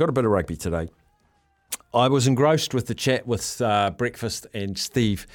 got 0.00 0.08
a 0.08 0.12
bit 0.12 0.24
of 0.24 0.30
rugby 0.30 0.56
today. 0.56 0.88
I 1.92 2.08
was 2.08 2.26
engrossed 2.26 2.72
with 2.72 2.86
the 2.86 2.94
chat 2.94 3.26
with 3.26 3.60
uh, 3.60 3.90
breakfast 3.90 4.46
and 4.54 4.78
Steve 4.78 5.26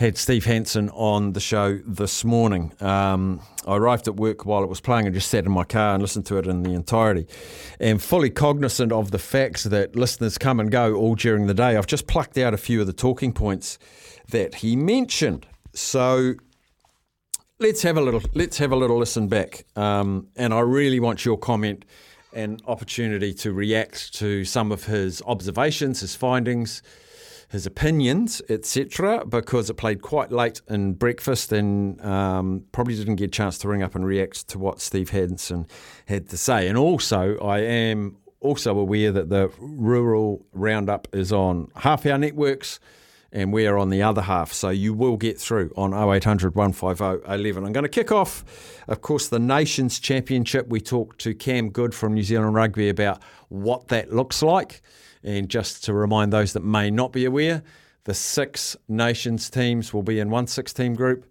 had 0.00 0.18
Steve 0.18 0.46
Hansen 0.46 0.88
on 0.90 1.34
the 1.34 1.38
show 1.38 1.78
this 1.86 2.24
morning. 2.24 2.72
Um, 2.80 3.40
I 3.68 3.76
arrived 3.76 4.08
at 4.08 4.16
work 4.16 4.44
while 4.44 4.64
it 4.64 4.68
was 4.68 4.80
playing 4.80 5.06
and 5.06 5.14
just 5.14 5.30
sat 5.30 5.44
in 5.44 5.52
my 5.52 5.62
car 5.62 5.94
and 5.94 6.02
listened 6.02 6.26
to 6.26 6.38
it 6.38 6.48
in 6.48 6.64
the 6.64 6.72
entirety. 6.72 7.28
And 7.78 8.02
fully 8.02 8.30
cognizant 8.30 8.90
of 8.90 9.12
the 9.12 9.18
facts 9.20 9.62
that 9.62 9.94
listeners 9.94 10.38
come 10.38 10.58
and 10.58 10.72
go 10.72 10.94
all 10.94 11.14
during 11.14 11.46
the 11.46 11.54
day, 11.54 11.76
I've 11.76 11.86
just 11.86 12.08
plucked 12.08 12.36
out 12.36 12.52
a 12.52 12.58
few 12.58 12.80
of 12.80 12.88
the 12.88 12.92
talking 12.92 13.32
points 13.32 13.78
that 14.30 14.56
he 14.56 14.74
mentioned. 14.74 15.46
So 15.72 16.34
let's 17.60 17.82
have 17.82 17.96
a 17.96 18.00
little 18.00 18.22
let's 18.34 18.58
have 18.58 18.72
a 18.72 18.76
little 18.76 18.98
listen 18.98 19.28
back. 19.28 19.66
Um, 19.76 20.26
and 20.34 20.52
I 20.52 20.60
really 20.60 20.98
want 20.98 21.24
your 21.24 21.38
comment 21.38 21.84
and 22.32 22.62
opportunity 22.66 23.32
to 23.34 23.52
react 23.52 24.14
to 24.14 24.44
some 24.44 24.72
of 24.72 24.84
his 24.84 25.22
observations, 25.26 26.00
his 26.00 26.14
findings 26.14 26.82
his 27.50 27.66
opinions, 27.66 28.40
etc., 28.48 29.24
because 29.26 29.68
it 29.68 29.74
played 29.74 30.00
quite 30.02 30.30
late 30.30 30.60
in 30.68 30.92
breakfast 30.92 31.50
and 31.52 32.00
um, 32.00 32.64
probably 32.70 32.94
didn't 32.94 33.16
get 33.16 33.24
a 33.24 33.28
chance 33.28 33.58
to 33.58 33.68
ring 33.68 33.82
up 33.82 33.96
and 33.96 34.06
react 34.06 34.46
to 34.48 34.58
what 34.58 34.80
Steve 34.80 35.10
Hansen 35.10 35.66
had 36.06 36.28
to 36.28 36.36
say. 36.36 36.68
And 36.68 36.78
also, 36.78 37.36
I 37.38 37.58
am 37.58 38.16
also 38.38 38.78
aware 38.78 39.10
that 39.10 39.30
the 39.30 39.50
rural 39.58 40.46
roundup 40.52 41.08
is 41.12 41.32
on 41.32 41.68
half 41.74 42.06
our 42.06 42.18
networks 42.18 42.78
and 43.32 43.52
we're 43.52 43.76
on 43.76 43.90
the 43.90 44.02
other 44.02 44.22
half. 44.22 44.52
So 44.52 44.70
you 44.70 44.92
will 44.92 45.16
get 45.16 45.38
through 45.38 45.72
on 45.76 45.92
0800 45.94 46.54
150 46.54 47.32
11. 47.32 47.64
I'm 47.64 47.72
going 47.72 47.84
to 47.84 47.88
kick 47.88 48.10
off, 48.10 48.44
of 48.88 49.02
course, 49.02 49.28
the 49.28 49.38
Nations 49.38 49.98
Championship. 50.00 50.68
We 50.68 50.80
talked 50.80 51.20
to 51.20 51.34
Cam 51.34 51.70
Good 51.70 51.94
from 51.94 52.14
New 52.14 52.22
Zealand 52.22 52.54
Rugby 52.54 52.88
about 52.88 53.22
what 53.48 53.88
that 53.88 54.12
looks 54.12 54.42
like. 54.42 54.82
And 55.22 55.48
just 55.48 55.84
to 55.84 55.92
remind 55.92 56.32
those 56.32 56.54
that 56.54 56.64
may 56.64 56.90
not 56.90 57.12
be 57.12 57.24
aware, 57.24 57.62
the 58.04 58.14
six 58.14 58.76
nations 58.88 59.50
teams 59.50 59.92
will 59.92 60.02
be 60.02 60.18
in 60.18 60.30
one 60.30 60.46
six 60.46 60.72
team 60.72 60.94
group, 60.94 61.26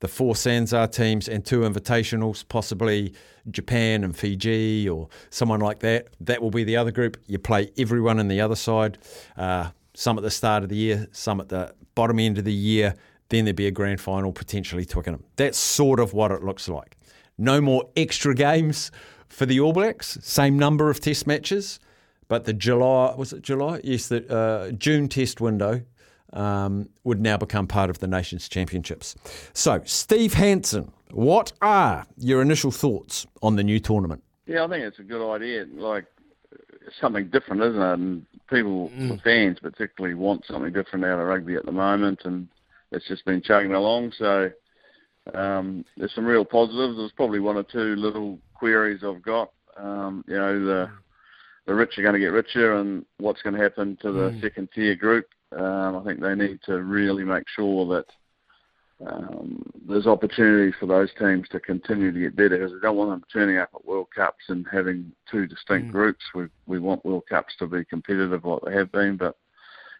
the 0.00 0.08
four 0.08 0.34
Sanzar 0.34 0.90
teams 0.90 1.28
and 1.28 1.44
two 1.44 1.60
invitationals, 1.60 2.46
possibly 2.48 3.14
Japan 3.50 4.04
and 4.04 4.16
Fiji 4.16 4.88
or 4.88 5.08
someone 5.30 5.60
like 5.60 5.80
that. 5.80 6.08
That 6.20 6.40
will 6.40 6.50
be 6.50 6.64
the 6.64 6.76
other 6.76 6.92
group. 6.92 7.16
You 7.26 7.38
play 7.38 7.70
everyone 7.76 8.18
in 8.18 8.28
the 8.28 8.40
other 8.40 8.54
side, 8.54 8.98
uh, 9.36 9.70
some 9.94 10.16
at 10.18 10.22
the 10.22 10.30
start 10.30 10.62
of 10.62 10.68
the 10.68 10.76
year, 10.76 11.08
some 11.12 11.40
at 11.40 11.48
the 11.48 11.74
bottom 11.94 12.18
end 12.18 12.38
of 12.38 12.44
the 12.44 12.52
year. 12.52 12.94
Then 13.28 13.44
there'd 13.44 13.56
be 13.56 13.66
a 13.66 13.70
grand 13.70 14.00
final, 14.00 14.32
potentially 14.32 14.84
Twickenham. 14.84 15.24
That's 15.36 15.58
sort 15.58 16.00
of 16.00 16.12
what 16.12 16.30
it 16.30 16.42
looks 16.42 16.68
like. 16.68 16.96
No 17.38 17.60
more 17.60 17.88
extra 17.96 18.34
games 18.34 18.90
for 19.28 19.46
the 19.46 19.58
All 19.60 19.72
Blacks, 19.72 20.18
same 20.22 20.58
number 20.58 20.90
of 20.90 21.00
test 21.00 21.26
matches. 21.26 21.80
But 22.28 22.44
the 22.44 22.52
July 22.52 23.14
was 23.16 23.32
it 23.32 23.42
July? 23.42 23.80
Yes, 23.84 24.08
the 24.08 24.26
uh, 24.34 24.70
June 24.72 25.08
Test 25.08 25.40
window 25.40 25.82
um, 26.32 26.88
would 27.04 27.20
now 27.20 27.36
become 27.36 27.66
part 27.66 27.90
of 27.90 27.98
the 27.98 28.06
Nations 28.06 28.48
Championships. 28.48 29.14
So, 29.52 29.82
Steve 29.84 30.34
Hansen, 30.34 30.92
what 31.10 31.52
are 31.60 32.06
your 32.16 32.40
initial 32.40 32.70
thoughts 32.70 33.26
on 33.42 33.56
the 33.56 33.62
new 33.62 33.78
tournament? 33.78 34.22
Yeah, 34.46 34.64
I 34.64 34.68
think 34.68 34.84
it's 34.84 34.98
a 34.98 35.02
good 35.02 35.30
idea. 35.30 35.66
Like 35.74 36.06
something 37.00 37.28
different, 37.28 37.62
isn't 37.62 37.80
it? 37.80 37.92
And 37.94 38.26
people, 38.48 38.90
mm. 38.90 39.22
fans 39.22 39.58
particularly, 39.60 40.14
want 40.14 40.44
something 40.46 40.72
different 40.72 41.04
out 41.04 41.18
of 41.18 41.26
rugby 41.26 41.54
at 41.54 41.64
the 41.64 41.72
moment, 41.72 42.20
and 42.24 42.48
it's 42.90 43.06
just 43.08 43.24
been 43.24 43.42
chugging 43.42 43.74
along. 43.74 44.12
So 44.18 44.50
um, 45.34 45.84
there's 45.96 46.14
some 46.14 46.26
real 46.26 46.44
positives. 46.44 46.96
There's 46.96 47.12
probably 47.12 47.40
one 47.40 47.56
or 47.56 47.62
two 47.62 47.96
little 47.96 48.38
queries 48.54 49.02
I've 49.04 49.22
got. 49.22 49.52
Um, 49.76 50.24
you 50.26 50.36
know, 50.36 50.64
the 50.64 50.90
the 51.66 51.74
rich 51.74 51.96
are 51.96 52.02
going 52.02 52.14
to 52.14 52.20
get 52.20 52.32
richer 52.32 52.76
and 52.76 53.04
what's 53.18 53.42
going 53.42 53.54
to 53.54 53.62
happen 53.62 53.96
to 54.02 54.12
the 54.12 54.30
mm. 54.30 54.40
second 54.40 54.68
tier 54.74 54.96
group. 54.96 55.26
Um, 55.56 55.96
I 55.96 56.02
think 56.04 56.20
they 56.20 56.34
need 56.34 56.60
to 56.64 56.82
really 56.82 57.24
make 57.24 57.44
sure 57.54 57.86
that 57.94 58.06
um, 59.06 59.62
there's 59.88 60.06
opportunities 60.06 60.74
for 60.78 60.86
those 60.86 61.10
teams 61.18 61.48
to 61.48 61.60
continue 61.60 62.12
to 62.12 62.20
get 62.20 62.36
better 62.36 62.58
because 62.58 62.72
we 62.72 62.80
don't 62.80 62.96
want 62.96 63.10
them 63.10 63.24
turning 63.32 63.58
up 63.58 63.70
at 63.74 63.84
World 63.84 64.08
Cups 64.14 64.44
and 64.48 64.66
having 64.70 65.12
two 65.30 65.46
distinct 65.46 65.88
mm. 65.88 65.92
groups. 65.92 66.24
We 66.34 66.46
we 66.66 66.78
want 66.78 67.04
World 67.04 67.24
Cups 67.28 67.54
to 67.58 67.66
be 67.66 67.84
competitive 67.84 68.44
like 68.44 68.60
they 68.64 68.74
have 68.74 68.92
been. 68.92 69.16
But 69.16 69.36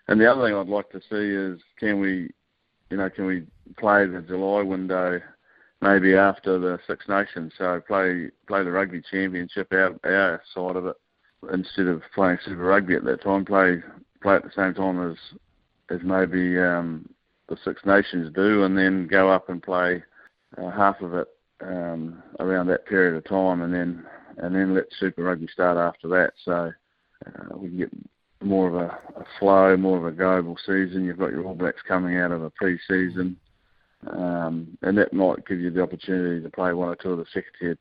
and 0.09 0.21
the 0.21 0.31
other 0.31 0.47
thing 0.47 0.55
I'd 0.55 0.69
like 0.69 0.91
to 0.91 1.01
see 1.01 1.57
is 1.57 1.61
can 1.79 2.01
we, 2.01 2.31
you 2.91 2.97
know, 2.97 3.11
can 3.11 3.27
we 3.27 3.45
play 3.77 4.07
the 4.07 4.21
July 4.21 4.63
window 4.63 5.21
maybe 5.81 6.15
after 6.15 6.59
the 6.59 6.79
Six 6.87 7.09
Nations? 7.09 7.53
So 7.59 7.81
play 7.87 8.31
play 8.47 8.63
the 8.63 8.71
Rugby 8.71 9.03
Championship 9.11 9.73
out 9.73 9.99
our 10.05 10.43
side 10.55 10.77
of 10.77 10.87
it 10.87 10.97
instead 11.53 11.89
of 11.89 12.03
playing 12.15 12.39
Super 12.45 12.63
Rugby 12.63 12.95
at 12.95 13.05
that 13.05 13.23
time, 13.23 13.45
play 13.45 13.83
play 14.23 14.37
at 14.37 14.45
the 14.45 14.53
same 14.55 14.75
time 14.75 15.11
as 15.11 15.17
as 15.91 16.01
maybe 16.05 16.59
um, 16.59 17.09
the 17.53 17.59
Six 17.65 17.83
Nations 17.85 18.33
do, 18.35 18.65
and 18.65 18.77
then 18.77 19.07
go 19.07 19.31
up 19.31 19.49
and 19.49 19.63
play 19.63 20.03
uh, 20.57 20.71
half 20.71 21.01
of 21.01 21.15
it 21.15 21.29
um, 21.61 22.23
around 22.41 22.67
that 22.69 22.87
period 22.87 23.17
of 23.17 23.25
time, 23.25 23.63
and 23.63 23.73
then 23.73 24.05
and 24.39 24.55
then 24.55 24.75
let 24.75 24.85
Super 24.99 25.23
Rugby 25.23 25.49
start 25.53 25.77
after 25.77 26.09
that. 26.09 26.33
So 26.45 26.73
uh, 27.27 27.57
we 27.57 27.69
can 27.69 27.79
get 27.79 27.93
more 28.43 28.69
of 28.69 28.75
a, 28.75 29.21
a 29.21 29.25
flow, 29.39 29.77
more 29.77 29.99
of 29.99 30.07
a 30.07 30.17
global 30.17 30.57
season. 30.67 31.05
You've 31.05 31.19
got 31.19 31.31
your 31.31 31.45
All 31.45 31.55
Blacks 31.55 31.83
coming 31.87 32.17
out 32.17 32.33
of 32.33 32.43
a 32.43 32.51
pre-season, 32.51 33.37
um, 34.11 34.77
and 34.83 34.97
that 34.97 35.13
might 35.13 35.47
give 35.47 35.61
you 35.61 35.71
the 35.71 35.83
opportunity 35.83 36.43
to 36.43 36.51
play 36.51 36.73
one 36.73 36.89
or 36.89 36.97
two 36.97 37.11
of 37.11 37.19
the 37.19 37.27
second-tier 37.33 37.77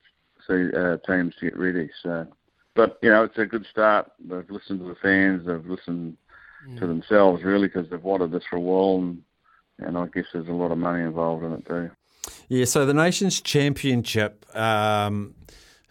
uh, 0.50 0.98
teams 1.10 1.34
to 1.40 1.50
get 1.50 1.58
ready. 1.58 1.90
So 2.04 2.28
but 2.76 2.98
you 3.02 3.10
know, 3.10 3.24
it's 3.24 3.38
a 3.38 3.46
good 3.46 3.66
start. 3.70 4.12
They've 4.20 4.50
listened 4.50 4.80
to 4.80 4.86
the 4.86 4.96
fans. 5.02 5.46
They've 5.46 5.66
listened 5.66 6.18
mm. 6.68 6.80
to 6.80 6.88
themselves 6.88 7.44
really 7.44 7.68
because 7.68 7.90
they've 7.90 8.04
wanted 8.04 8.32
this 8.32 8.44
for 8.50 8.58
a 8.58 8.62
while, 8.62 8.98
and 8.98 9.22
and 9.80 9.98
I 9.98 10.08
guess 10.08 10.26
there's 10.34 10.48
a 10.48 10.54
lot 10.54 10.72
of 10.72 10.78
money 10.78 11.04
involved 11.04 11.44
in 11.44 11.54
it 11.54 11.66
too. 11.66 11.92
Yeah. 12.50 12.66
So 12.66 12.86
the 12.86 12.94
Nations 12.94 13.42
Championship. 13.42 14.46
Um, 14.56 15.36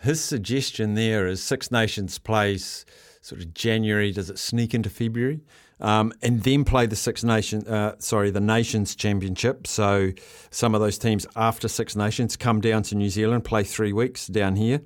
his 0.00 0.22
suggestion 0.22 0.94
there 0.94 1.26
is 1.26 1.42
Six 1.42 1.70
Nations 1.70 2.18
plays 2.18 2.86
sort 3.20 3.42
of 3.42 3.52
January. 3.52 4.12
Does 4.12 4.30
it 4.30 4.38
sneak 4.38 4.74
into 4.74 4.88
February? 4.88 5.40
Um, 5.80 6.12
and 6.22 6.42
then 6.42 6.64
play 6.64 6.86
the 6.86 6.96
Six 6.96 7.24
Nations, 7.24 7.66
uh, 7.66 7.96
sorry, 7.98 8.30
the 8.30 8.40
Nations 8.40 8.94
Championship. 8.94 9.66
So 9.66 10.12
some 10.50 10.74
of 10.74 10.80
those 10.80 10.98
teams 10.98 11.26
after 11.36 11.68
Six 11.68 11.96
Nations 11.96 12.36
come 12.36 12.60
down 12.60 12.82
to 12.84 12.94
New 12.94 13.08
Zealand, 13.08 13.44
play 13.44 13.64
three 13.64 13.92
weeks 13.92 14.26
down 14.26 14.56
here, 14.56 14.80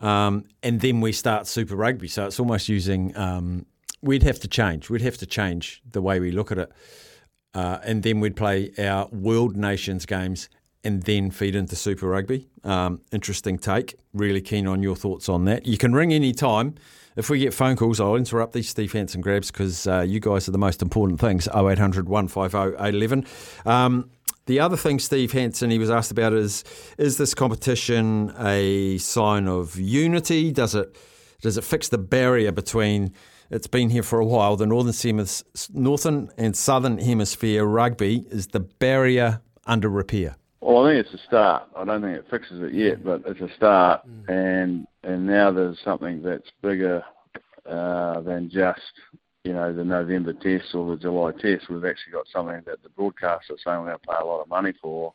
um, 0.00 0.44
and 0.62 0.80
then 0.80 1.00
we 1.00 1.12
start 1.12 1.46
Super 1.46 1.76
Rugby. 1.76 2.08
So 2.08 2.26
it's 2.26 2.40
almost 2.40 2.68
using. 2.68 3.16
Um, 3.16 3.66
we'd 4.02 4.24
have 4.24 4.40
to 4.40 4.48
change. 4.48 4.90
We'd 4.90 5.02
have 5.02 5.18
to 5.18 5.26
change 5.26 5.80
the 5.90 6.02
way 6.02 6.18
we 6.18 6.32
look 6.32 6.50
at 6.50 6.58
it, 6.58 6.72
uh, 7.56 7.78
and 7.84 8.02
then 8.02 8.20
we'd 8.20 8.36
play 8.36 8.70
our 8.78 9.08
World 9.08 9.56
Nations 9.56 10.04
games 10.04 10.50
and 10.84 11.02
then 11.04 11.30
feed 11.30 11.56
into 11.56 11.74
Super 11.74 12.06
Rugby. 12.06 12.48
Um, 12.64 13.00
interesting 13.12 13.56
take. 13.56 13.94
Really 14.12 14.42
keen 14.42 14.66
on 14.66 14.82
your 14.82 14.94
thoughts 14.94 15.26
on 15.30 15.46
that. 15.46 15.64
You 15.64 15.78
can 15.78 15.94
ring 15.94 16.12
any 16.12 16.34
time. 16.34 16.74
If 17.16 17.30
we 17.30 17.38
get 17.38 17.54
phone 17.54 17.76
calls, 17.76 17.98
I'll 17.98 18.14
interrupt 18.14 18.52
these 18.52 18.68
Steve 18.68 18.92
Hansen 18.92 19.22
grabs 19.22 19.50
because 19.50 19.86
uh, 19.86 20.02
you 20.02 20.20
guys 20.20 20.46
are 20.48 20.52
the 20.52 20.58
most 20.58 20.82
important 20.82 21.18
things. 21.18 21.48
0800 21.48 22.10
150 22.10 22.76
811. 22.76 23.24
Um, 23.64 24.10
the 24.44 24.60
other 24.60 24.76
thing 24.76 24.98
Steve 24.98 25.32
Hansen 25.32 25.70
he 25.70 25.78
was 25.78 25.90
asked 25.90 26.10
about 26.10 26.34
is 26.34 26.62
is 26.98 27.16
this 27.16 27.32
competition 27.34 28.34
a 28.38 28.98
sign 28.98 29.48
of 29.48 29.76
unity? 29.76 30.52
Does 30.52 30.74
it 30.74 30.94
does 31.40 31.56
it 31.56 31.64
fix 31.64 31.88
the 31.88 31.98
barrier 31.98 32.52
between 32.52 33.14
it's 33.50 33.66
been 33.66 33.90
here 33.90 34.02
for 34.02 34.18
a 34.18 34.24
while. 34.24 34.56
The 34.56 34.66
northern 34.66 35.18
northern 35.72 36.30
and 36.36 36.56
southern 36.56 36.98
hemisphere 36.98 37.64
rugby 37.64 38.26
is 38.30 38.48
the 38.48 38.60
barrier 38.60 39.40
under 39.66 39.88
repair. 39.88 40.36
Well, 40.60 40.84
I 40.84 40.92
think 40.94 41.06
it's 41.06 41.22
a 41.22 41.26
start. 41.26 41.64
I 41.76 41.84
don't 41.84 42.02
think 42.02 42.16
it 42.18 42.26
fixes 42.30 42.62
it 42.62 42.74
yet, 42.74 43.04
but 43.04 43.22
it's 43.26 43.40
a 43.40 43.54
start. 43.56 44.02
Mm. 44.08 44.28
And 44.28 44.86
and 45.02 45.26
now 45.26 45.50
there's 45.52 45.78
something 45.84 46.22
that's 46.22 46.50
bigger 46.62 47.02
uh, 47.68 48.20
than 48.20 48.50
just 48.50 48.80
you 49.46 49.52
know, 49.52 49.72
the 49.72 49.84
November 49.84 50.32
test 50.32 50.74
or 50.74 50.90
the 50.90 51.00
July 51.00 51.30
test, 51.30 51.70
we've 51.70 51.84
actually 51.84 52.12
got 52.12 52.26
something 52.32 52.60
that 52.66 52.82
the 52.82 52.88
broadcasters 52.88 53.50
are 53.50 53.58
saying 53.64 53.78
we're 53.78 53.86
going 53.86 53.98
to 53.98 54.08
pay 54.08 54.16
a 54.20 54.24
lot 54.24 54.40
of 54.40 54.48
money 54.48 54.72
for, 54.82 55.14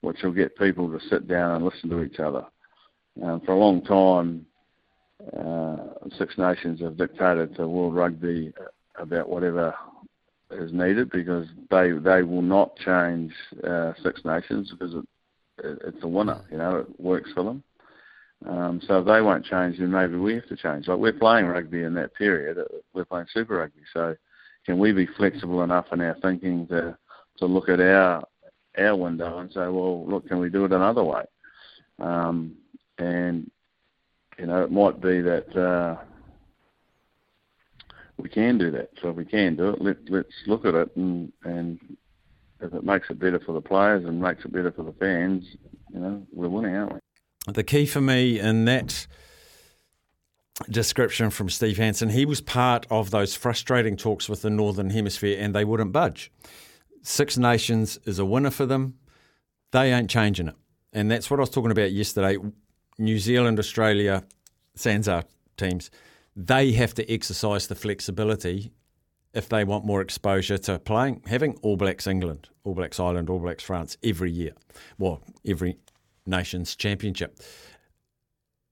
which 0.00 0.20
will 0.24 0.32
get 0.32 0.58
people 0.58 0.90
to 0.90 0.98
sit 1.08 1.28
down 1.28 1.54
and 1.54 1.64
listen 1.64 1.88
to 1.88 2.02
each 2.02 2.18
other. 2.18 2.44
Um, 3.22 3.40
for 3.42 3.52
a 3.52 3.58
long 3.58 3.82
time, 3.82 4.44
Six 6.18 6.36
Nations 6.38 6.80
have 6.80 6.96
dictated 6.96 7.56
to 7.56 7.68
World 7.68 7.94
Rugby 7.94 8.52
about 8.96 9.28
whatever 9.28 9.74
is 10.50 10.72
needed 10.72 11.10
because 11.10 11.46
they 11.70 11.92
they 11.92 12.22
will 12.22 12.42
not 12.42 12.76
change 12.76 13.32
uh, 13.66 13.92
Six 14.02 14.22
Nations 14.24 14.70
because 14.70 14.94
it, 14.94 15.04
it, 15.64 15.78
it's 15.86 16.02
a 16.04 16.08
winner. 16.08 16.42
You 16.50 16.58
know, 16.58 16.76
it 16.78 17.00
works 17.00 17.30
for 17.34 17.44
them. 17.44 17.62
Um, 18.46 18.80
so 18.86 19.00
if 19.00 19.06
they 19.06 19.20
won't 19.20 19.44
change, 19.44 19.78
then 19.78 19.90
maybe 19.90 20.16
we 20.16 20.34
have 20.34 20.48
to 20.48 20.56
change. 20.56 20.88
Like 20.88 20.98
we're 20.98 21.12
playing 21.12 21.46
rugby 21.46 21.82
in 21.82 21.94
that 21.94 22.14
period, 22.14 22.58
uh, 22.58 22.64
we're 22.94 23.04
playing 23.04 23.26
Super 23.32 23.58
Rugby. 23.58 23.82
So 23.92 24.16
can 24.64 24.78
we 24.78 24.92
be 24.92 25.06
flexible 25.06 25.62
enough 25.62 25.86
in 25.92 26.00
our 26.00 26.16
thinking 26.22 26.66
to 26.68 26.96
to 27.38 27.46
look 27.46 27.68
at 27.68 27.80
our 27.80 28.24
our 28.78 28.96
window 28.96 29.38
and 29.38 29.50
say, 29.52 29.60
well, 29.60 30.06
look, 30.08 30.28
can 30.28 30.38
we 30.38 30.48
do 30.50 30.64
it 30.64 30.72
another 30.72 31.04
way? 31.04 31.24
Um, 31.98 32.56
and 32.98 33.50
you 34.40 34.46
know, 34.46 34.62
it 34.62 34.72
might 34.72 35.00
be 35.00 35.20
that 35.20 35.54
uh, 35.56 35.96
we 38.16 38.28
can 38.28 38.56
do 38.58 38.70
that. 38.70 38.90
So 39.00 39.10
if 39.10 39.16
we 39.16 39.24
can 39.24 39.56
do 39.56 39.70
it, 39.70 39.82
let 39.82 39.96
let's 40.08 40.34
look 40.46 40.64
at 40.64 40.74
it 40.74 40.96
and 40.96 41.32
and 41.44 41.78
if 42.60 42.72
it 42.72 42.84
makes 42.84 43.08
it 43.10 43.18
better 43.18 43.40
for 43.40 43.52
the 43.52 43.60
players 43.60 44.04
and 44.04 44.20
makes 44.20 44.44
it 44.44 44.52
better 44.52 44.72
for 44.72 44.82
the 44.82 44.92
fans, 44.92 45.44
you 45.92 46.00
know, 46.00 46.26
we're 46.32 46.48
winning, 46.48 46.74
aren't 46.74 46.94
we? 46.94 47.00
The 47.52 47.64
key 47.64 47.86
for 47.86 48.00
me 48.00 48.38
in 48.38 48.64
that 48.66 49.06
description 50.68 51.30
from 51.30 51.48
Steve 51.48 51.78
Hansen, 51.78 52.10
he 52.10 52.26
was 52.26 52.40
part 52.40 52.86
of 52.90 53.10
those 53.10 53.34
frustrating 53.34 53.96
talks 53.96 54.28
with 54.28 54.42
the 54.42 54.50
Northern 54.50 54.90
Hemisphere 54.90 55.38
and 55.40 55.54
they 55.54 55.64
wouldn't 55.64 55.92
budge. 55.92 56.30
Six 57.02 57.38
Nations 57.38 57.98
is 58.04 58.18
a 58.18 58.26
winner 58.26 58.50
for 58.50 58.66
them. 58.66 58.98
They 59.70 59.92
ain't 59.92 60.10
changing 60.10 60.48
it. 60.48 60.54
And 60.92 61.10
that's 61.10 61.30
what 61.30 61.40
I 61.40 61.42
was 61.42 61.50
talking 61.50 61.70
about 61.70 61.92
yesterday. 61.92 62.36
New 63.00 63.18
Zealand, 63.18 63.58
Australia, 63.58 64.24
SANZAAR 64.76 65.24
teams, 65.56 65.90
they 66.36 66.72
have 66.72 66.94
to 66.94 67.12
exercise 67.12 67.66
the 67.66 67.74
flexibility 67.74 68.70
if 69.32 69.48
they 69.48 69.64
want 69.64 69.84
more 69.84 70.00
exposure 70.00 70.58
to 70.58 70.78
playing, 70.78 71.22
having 71.26 71.58
All 71.62 71.76
Blacks 71.76 72.06
England, 72.06 72.48
All 72.64 72.74
Blacks 72.74 73.00
Ireland, 73.00 73.30
All 73.30 73.38
Blacks 73.38 73.62
France 73.62 73.96
every 74.02 74.30
year. 74.30 74.52
Well, 74.98 75.20
every 75.46 75.78
nation's 76.26 76.76
championship. 76.76 77.38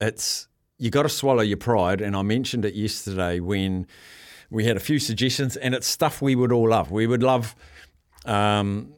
It's 0.01 0.49
you 0.79 0.91
got 0.91 1.03
to 1.03 1.09
swallow 1.09 1.43
your 1.43 1.57
pride, 1.57 2.01
and 2.01 2.15
I 2.15 2.23
mentioned 2.23 2.65
it 2.65 2.75
yesterday 2.75 3.41
when 3.41 3.87
we 4.51 4.65
had 4.65 4.77
a 4.77 4.81
few 4.81 4.99
suggestions, 4.99 5.57
and 5.57 5.75
it's 5.75 5.89
stuff 5.89 6.23
we 6.23 6.35
would 6.35 6.53
all 6.53 6.69
love. 6.69 6.91
We 6.91 7.07
would 7.07 7.23
love 7.23 7.57
um, 8.25 8.95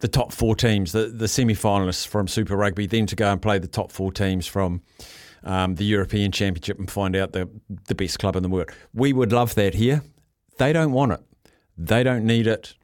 the 0.00 0.08
top 0.08 0.32
four 0.32 0.54
teams, 0.54 0.92
the 0.92 1.06
the 1.06 1.28
semi 1.28 1.54
finalists 1.54 2.06
from 2.06 2.28
Super 2.28 2.56
Rugby, 2.56 2.86
then 2.86 3.06
to 3.06 3.16
go 3.16 3.30
and 3.32 3.40
play 3.40 3.58
the 3.58 3.68
top 3.68 3.92
four 3.92 4.12
teams 4.12 4.46
from. 4.46 4.82
Um, 5.44 5.76
the 5.76 5.84
European 5.84 6.32
Championship 6.32 6.80
and 6.80 6.90
find 6.90 7.14
out 7.14 7.32
the 7.32 7.48
the 7.86 7.94
best 7.94 8.18
club 8.18 8.34
in 8.34 8.42
the 8.42 8.48
world. 8.48 8.70
We 8.92 9.12
would 9.12 9.30
love 9.30 9.54
that 9.54 9.74
here. 9.74 10.02
They 10.58 10.72
don't 10.72 10.90
want 10.90 11.12
it. 11.12 11.20
They 11.78 12.02
don't 12.02 12.26
need 12.26 12.48
it. 12.48 12.74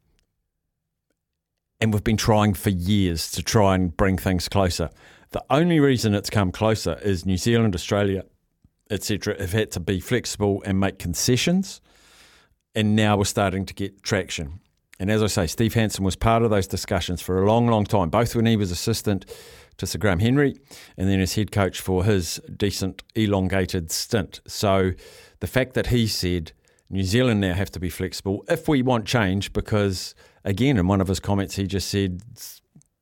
And 1.81 1.93
we've 1.93 2.05
been 2.05 2.16
trying 2.16 2.55
for 2.55 2.70
years 2.70 3.31
to 3.32 3.43
try 3.43 3.75
and 3.75 3.94
bring 3.94 4.17
things 4.17 4.49
closer. 4.49 4.88
The 5.31 5.44
only 5.50 5.81
reason 5.81 6.14
it's 6.14 6.31
come 6.31 6.52
closer 6.52 6.99
is 7.02 7.26
New 7.26 7.37
Zealand, 7.37 7.75
Australia, 7.75 8.25
etc., 8.88 9.37
have 9.40 9.52
had 9.52 9.72
to 9.72 9.81
be 9.81 9.99
flexible 9.99 10.62
and 10.64 10.78
make 10.78 11.00
concessions. 11.00 11.81
And 12.76 12.94
now 12.94 13.17
we're 13.17 13.25
starting 13.25 13.67
to 13.67 13.75
get 13.75 14.02
traction. 14.05 14.60
And 14.99 15.11
as 15.11 15.23
I 15.23 15.26
say, 15.26 15.46
Steve 15.46 15.75
Hansen 15.75 16.05
was 16.05 16.17
part 16.17 16.43
of 16.43 16.50
those 16.50 16.67
discussions 16.67 17.20
for 17.20 17.43
a 17.43 17.46
long, 17.46 17.67
long 17.67 17.85
time, 17.85 18.11
both 18.11 18.37
when 18.37 18.46
he 18.46 18.56
was 18.56 18.70
assistant 18.70 19.26
to 19.79 19.87
Sir 19.87 19.99
Graham 19.99 20.20
Henry 20.20 20.55
and 20.96 21.08
then 21.08 21.20
as 21.20 21.35
head 21.35 21.50
coach 21.50 21.81
for 21.81 22.05
his 22.05 22.41
decent, 22.56 23.02
elongated 23.14 23.91
stint. 23.91 24.41
So 24.46 24.93
the 25.41 25.46
fact 25.46 25.75
that 25.75 25.88
he 25.88 26.06
said, 26.06 26.52
New 26.91 27.02
Zealand 27.02 27.41
now 27.41 27.55
have 27.55 27.73
to 27.73 27.81
be 27.81 27.91
flexible 27.91 28.44
if 28.49 28.69
we 28.69 28.82
want 28.82 29.05
change, 29.06 29.52
because 29.52 30.14
again, 30.44 30.76
in 30.76 30.87
one 30.87 31.00
of 31.00 31.08
his 31.08 31.19
comments, 31.19 31.56
he 31.56 31.67
just 31.67 31.88
said 31.88 32.20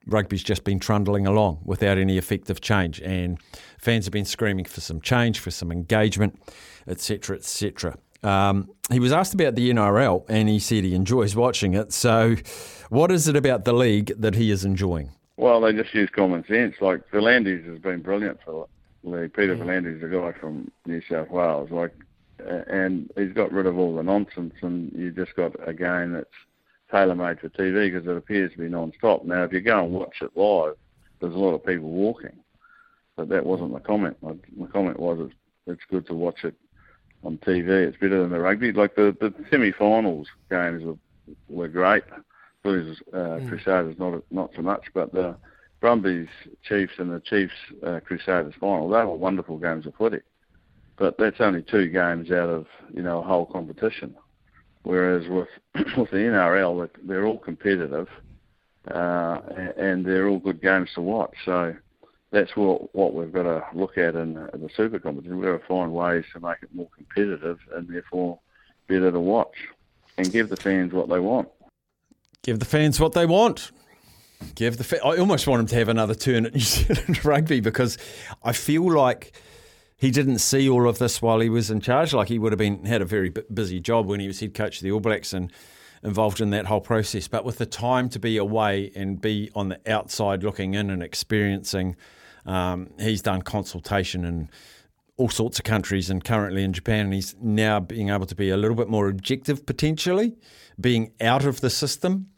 rugby's 0.07 0.43
just 0.43 0.65
been 0.65 0.81
trundling 0.81 1.27
along 1.27 1.61
without 1.65 1.99
any 1.99 2.17
effective 2.17 2.61
change, 2.61 3.01
and 3.01 3.39
fans 3.79 4.07
have 4.07 4.13
been 4.13 4.25
screaming 4.25 4.65
for 4.65 4.81
some 4.81 5.01
change, 5.01 5.39
for 5.41 5.51
some 5.51 5.71
engagement, 5.71 6.41
etc., 6.89 7.37
etc. 7.37 7.97
Um, 8.23 8.71
he 8.91 9.01
was 9.01 9.13
asked 9.13 9.35
about 9.35 9.55
the 9.55 9.71
NRL, 9.71 10.25
and 10.29 10.49
he 10.49 10.59
said 10.59 10.85
he 10.85 10.95
enjoys 10.95 11.35
watching 11.35 11.75
it. 11.75 11.93
So, 11.93 12.37
what 12.89 13.11
is 13.11 13.27
it 13.29 13.37
about 13.37 13.65
the 13.65 13.73
league 13.73 14.13
that 14.19 14.35
he 14.35 14.51
is 14.51 14.65
enjoying? 14.65 15.11
Well, 15.37 15.61
they 15.61 15.73
just 15.73 15.95
use 15.95 16.11
common 16.11 16.45
sense. 16.47 16.77
Like 16.81 17.09
V'landys 17.11 17.67
has 17.67 17.79
been 17.79 18.01
brilliant 18.01 18.39
for 18.45 18.69
the 19.03 19.11
league. 19.11 19.33
Peter 19.33 19.57
mm. 19.57 19.63
V'landys, 19.63 20.03
a 20.05 20.09
guy 20.09 20.39
from 20.39 20.71
New 20.87 21.03
South 21.09 21.31
Wales, 21.31 21.71
like 21.71 21.95
and 22.47 23.11
he's 23.17 23.33
got 23.33 23.53
rid 23.53 23.67
of 23.67 23.79
all 23.79 23.95
the 23.97 24.03
nonsense, 24.03 24.55
and 24.63 24.93
you 24.95 25.11
just 25.11 25.35
got 25.37 25.53
a 25.67 25.73
game 25.73 26.13
that's 26.13 26.29
tailor-made 26.91 27.41
for 27.41 27.49
TV 27.49 27.91
because 27.91 28.07
it 28.07 28.17
appears 28.17 28.53
to 28.53 28.59
be 28.59 28.69
non-stop. 28.69 29.25
Now, 29.25 29.45
if 29.45 29.53
you 29.53 29.61
go 29.61 29.85
and 29.85 29.93
watch 29.93 30.17
it 30.21 30.37
live, 30.37 30.77
there's 31.21 31.35
a 31.35 31.39
lot 31.39 31.55
of 31.55 31.65
people 31.65 31.89
walking, 31.89 32.37
but 33.17 33.29
that 33.29 33.47
wasn't 33.47 33.73
the 33.73 33.81
comment. 33.81 34.17
My, 34.23 34.35
my 34.57 34.67
comment 34.67 34.99
was 34.99 35.19
it's, 35.21 35.35
it's 35.67 35.91
good 35.91 36.07
to 36.09 36.15
watch 36.15 36.45
it 36.45 36.55
on 37.25 37.39
TV. 37.39 37.69
It's 37.69 37.97
better 37.97 38.21
than 38.23 38.31
the 38.31 38.41
rugby. 38.41 38.73
Like 38.73 38.95
the 38.95 39.17
the 39.21 39.33
semi-finals 39.51 40.29
games 40.51 40.85
were, 40.85 40.97
were 41.49 41.69
great. 41.69 42.05
Blues 42.63 43.01
uh, 43.13 43.17
mm. 43.17 43.49
Crusaders 43.49 43.97
not 43.99 44.23
not 44.31 44.51
so 44.55 44.63
much, 44.63 44.85
but 44.95 45.13
the 45.13 45.37
Brumbies 45.81 46.29
Chiefs 46.63 46.93
and 46.99 47.11
the 47.13 47.21
Chiefs 47.21 47.53
uh, 47.85 48.01
Crusaders 48.05 48.55
final 48.61 48.89
they 48.89 49.05
were 49.05 49.17
wonderful 49.17 49.59
games 49.59 49.87
of 49.87 49.95
footy 49.97 50.21
but 51.03 51.19
that's 51.19 51.41
only 51.41 51.63
two 51.63 51.89
games 51.89 52.31
out 52.31 52.49
of 52.49 52.67
you 52.95 53.03
know 53.03 53.19
a 53.19 53.23
whole 53.23 53.47
competition. 53.47 54.15
Whereas 54.85 55.29
with 55.29 55.49
with 55.97 56.11
the 56.11 56.19
NRL, 56.19 56.89
they're 57.05 57.27
all 57.27 57.39
competitive, 57.39 58.09
uh, 58.89 59.41
and 59.77 60.05
they're 60.05 60.29
all 60.29 60.39
good 60.39 60.63
games 60.63 60.91
to 60.95 61.01
watch. 61.01 61.35
So 61.45 61.75
that's 62.33 62.57
what 62.57 62.93
what 62.95 63.15
we've 63.15 63.33
got 63.33 63.45
to 63.45 63.65
look 63.75 63.99
at 63.99 64.17
in, 64.17 64.35
the 64.35 64.71
super 64.75 64.99
competition. 64.99 65.37
We've 65.39 65.53
got 65.53 65.61
to 65.61 65.67
find 65.67 65.93
ways 65.93 66.25
to 66.33 66.41
make 66.41 66.57
it 66.63 66.75
more 66.75 66.89
competitive 66.97 67.61
and 67.75 67.87
therefore 67.87 68.41
better 68.89 69.13
to 69.13 69.21
watch, 69.21 69.55
and 70.17 70.33
give 70.33 70.49
the 70.49 70.57
fans 70.57 70.93
what 70.93 71.09
they 71.09 71.21
want. 71.21 71.49
Give 72.43 72.59
the 72.59 72.65
fans 72.65 72.99
what 72.99 73.13
they 73.13 73.27
want. 73.27 73.71
Give 74.57 74.77
the 74.77 74.83
fa- 74.83 75.05
I 75.05 75.19
almost 75.19 75.47
want 75.47 75.61
him 75.61 75.67
to 75.67 75.77
have 75.77 75.89
another 75.89 76.15
turn 76.15 76.47
at 76.47 76.55
New 76.55 76.61
Zealand 76.63 77.25
rugby 77.25 77.61
because 77.61 77.99
I 78.43 78.53
feel 78.53 78.91
like 78.91 79.33
he 79.97 80.11
didn't 80.11 80.39
see 80.39 80.69
all 80.69 80.89
of 80.89 80.99
this 80.99 81.23
while 81.23 81.39
he 81.39 81.49
was 81.49 81.71
in 81.71 81.81
charge. 81.81 82.13
Like 82.13 82.29
he 82.29 82.39
would 82.39 82.51
have 82.51 82.59
been 82.59 82.87
had 82.87 83.03
a 83.03 83.05
very 83.05 83.29
busy 83.29 83.79
job 83.79 84.07
when 84.07 84.19
he 84.19 84.27
was 84.27 84.41
head 84.41 84.55
coach 84.55 84.79
of 84.79 84.83
the 84.83 84.91
All 84.91 85.01
Blacks 85.01 85.33
and 85.33 85.53
involved 86.03 86.41
in 86.41 86.51
that 86.51 86.67
whole 86.67 86.81
process. 86.81 87.29
But 87.29 87.45
with 87.45 87.59
the 87.59 87.67
time 87.67 88.09
to 88.09 88.19
be 88.19 88.37
away 88.39 88.91
and 88.97 89.21
be 89.21 89.51
on 89.55 89.69
the 89.69 89.81
outside 89.87 90.43
looking 90.43 90.75
in 90.75 90.91
and 90.91 91.03
experiencing, 91.03 91.95
um, 92.47 92.91
he's 92.99 93.23
done 93.23 93.43
consultation 93.43 94.25
in 94.25 94.51
all 95.17 95.29
sorts 95.29 95.59
of 95.59 95.65
countries 95.65 96.11
and 96.11 96.25
currently 96.25 96.65
in 96.65 96.73
Japan. 96.73 97.07
And 97.07 97.15
he's 97.15 97.35
now 97.41 97.81
being 97.81 98.11
able 98.11 98.27
to 98.27 98.35
be 98.35 98.51
a 98.51 98.57
little 98.57 98.77
bit 98.77 98.89
more 98.89 99.09
objective 99.09 99.67
potentially, 99.67 100.37
being 100.81 101.13
out 101.21 101.45
of 101.45 101.61
the 101.61 101.71
system. 101.71 102.29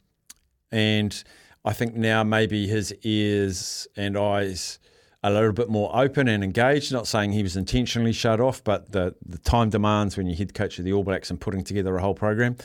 And 0.70 1.22
I 1.64 1.72
think 1.72 1.94
now 1.94 2.24
maybe 2.24 2.66
his 2.66 2.94
ears 3.02 3.86
and 3.96 4.16
eyes 4.18 4.78
a 5.22 5.30
little 5.30 5.52
bit 5.52 5.70
more 5.70 5.90
open 5.96 6.28
and 6.28 6.44
engaged. 6.44 6.92
Not 6.92 7.06
saying 7.06 7.32
he 7.32 7.42
was 7.42 7.56
intentionally 7.56 8.12
shut 8.12 8.40
off, 8.40 8.62
but 8.62 8.92
the, 8.92 9.14
the 9.24 9.38
time 9.38 9.70
demands 9.70 10.16
when 10.16 10.26
you're 10.26 10.36
head 10.36 10.52
coach 10.52 10.78
of 10.78 10.84
the 10.84 10.92
All 10.92 11.02
Blacks 11.02 11.30
and 11.30 11.40
putting 11.40 11.64
together 11.64 11.96
a 11.96 12.02
whole 12.02 12.14
program. 12.14 12.56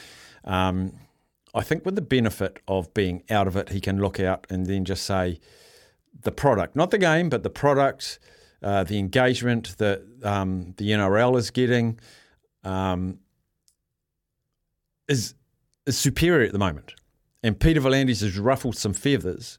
Um, 0.43 0.93
I 1.55 1.61
think 1.61 1.85
with 1.85 1.95
the 1.95 2.01
benefit 2.01 2.59
of 2.67 2.93
being 2.93 3.23
out 3.29 3.47
of 3.47 3.55
it, 3.55 3.69
he 3.69 3.79
can 3.79 3.99
look 3.99 4.19
out 4.19 4.45
and 4.49 4.65
then 4.65 4.83
just 4.83 5.05
say 5.05 5.39
the 6.21 6.31
product, 6.31 6.75
not 6.75 6.91
the 6.91 6.97
game, 6.97 7.29
but 7.29 7.43
the 7.43 7.49
product, 7.49 8.19
uh, 8.61 8.83
the 8.83 8.97
engagement 8.97 9.77
that 9.77 10.01
um, 10.23 10.73
the 10.77 10.89
NRL 10.91 11.37
is 11.37 11.51
getting 11.51 11.99
um, 12.63 13.19
is 15.07 15.33
is 15.85 15.97
superior 15.97 16.45
at 16.45 16.51
the 16.51 16.59
moment. 16.59 16.93
And 17.41 17.59
Peter 17.59 17.79
V'landys 17.79 18.21
has 18.21 18.37
ruffled 18.37 18.75
some 18.75 18.93
feathers, 18.93 19.57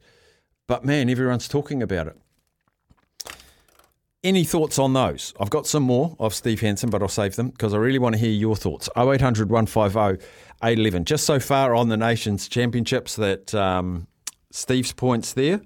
but 0.69 0.85
man, 0.85 1.09
everyone's 1.09 1.49
talking 1.49 1.83
about 1.83 2.09
it. 2.09 2.17
Any 4.23 4.45
thoughts 4.45 4.79
on 4.79 4.93
those? 4.93 5.33
I've 5.41 5.49
got 5.49 5.67
some 5.67 5.83
more 5.83 6.15
of 6.19 6.35
Steve 6.35 6.61
Hansen, 6.61 6.91
but 6.91 7.01
I'll 7.01 7.09
save 7.09 7.37
them 7.37 7.49
because 7.49 7.73
I 7.73 7.79
really 7.79 7.99
want 7.99 8.17
to 8.17 8.19
hear 8.19 8.31
your 8.31 8.55
thoughts. 8.55 8.87
0800 8.95 9.51
150 9.51 10.23
811. 10.63 11.07
Just 11.07 11.25
so 11.25 11.41
far 11.41 11.75
on 11.75 11.89
the 11.89 11.97
Nations 11.97 12.47
Championships 12.47 13.17
that 13.17 13.55
um, 13.55 14.07
Steve's 14.51 14.93
points 14.93 15.33
there 15.33 15.63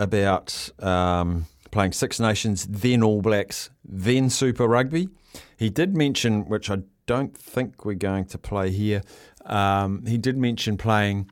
about 0.00 0.70
um, 0.80 1.46
playing 1.70 1.92
Six 1.92 2.18
Nations, 2.18 2.66
then 2.66 3.02
All 3.02 3.22
Blacks, 3.22 3.70
then 3.84 4.30
Super 4.30 4.66
Rugby. 4.66 5.08
He 5.56 5.70
did 5.70 5.96
mention, 5.96 6.48
which 6.48 6.70
I 6.70 6.78
don't 7.06 7.36
think 7.36 7.84
we're 7.84 7.94
going 7.94 8.24
to 8.26 8.38
play 8.38 8.70
here, 8.70 9.02
um, 9.44 10.04
he 10.06 10.18
did 10.18 10.36
mention 10.36 10.76
playing 10.76 11.30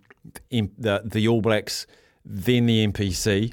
the, 0.51 1.03
the 1.05 1.27
All 1.27 1.41
Blacks, 1.41 1.87
then 2.25 2.67
the 2.67 2.87
NPC 2.87 3.53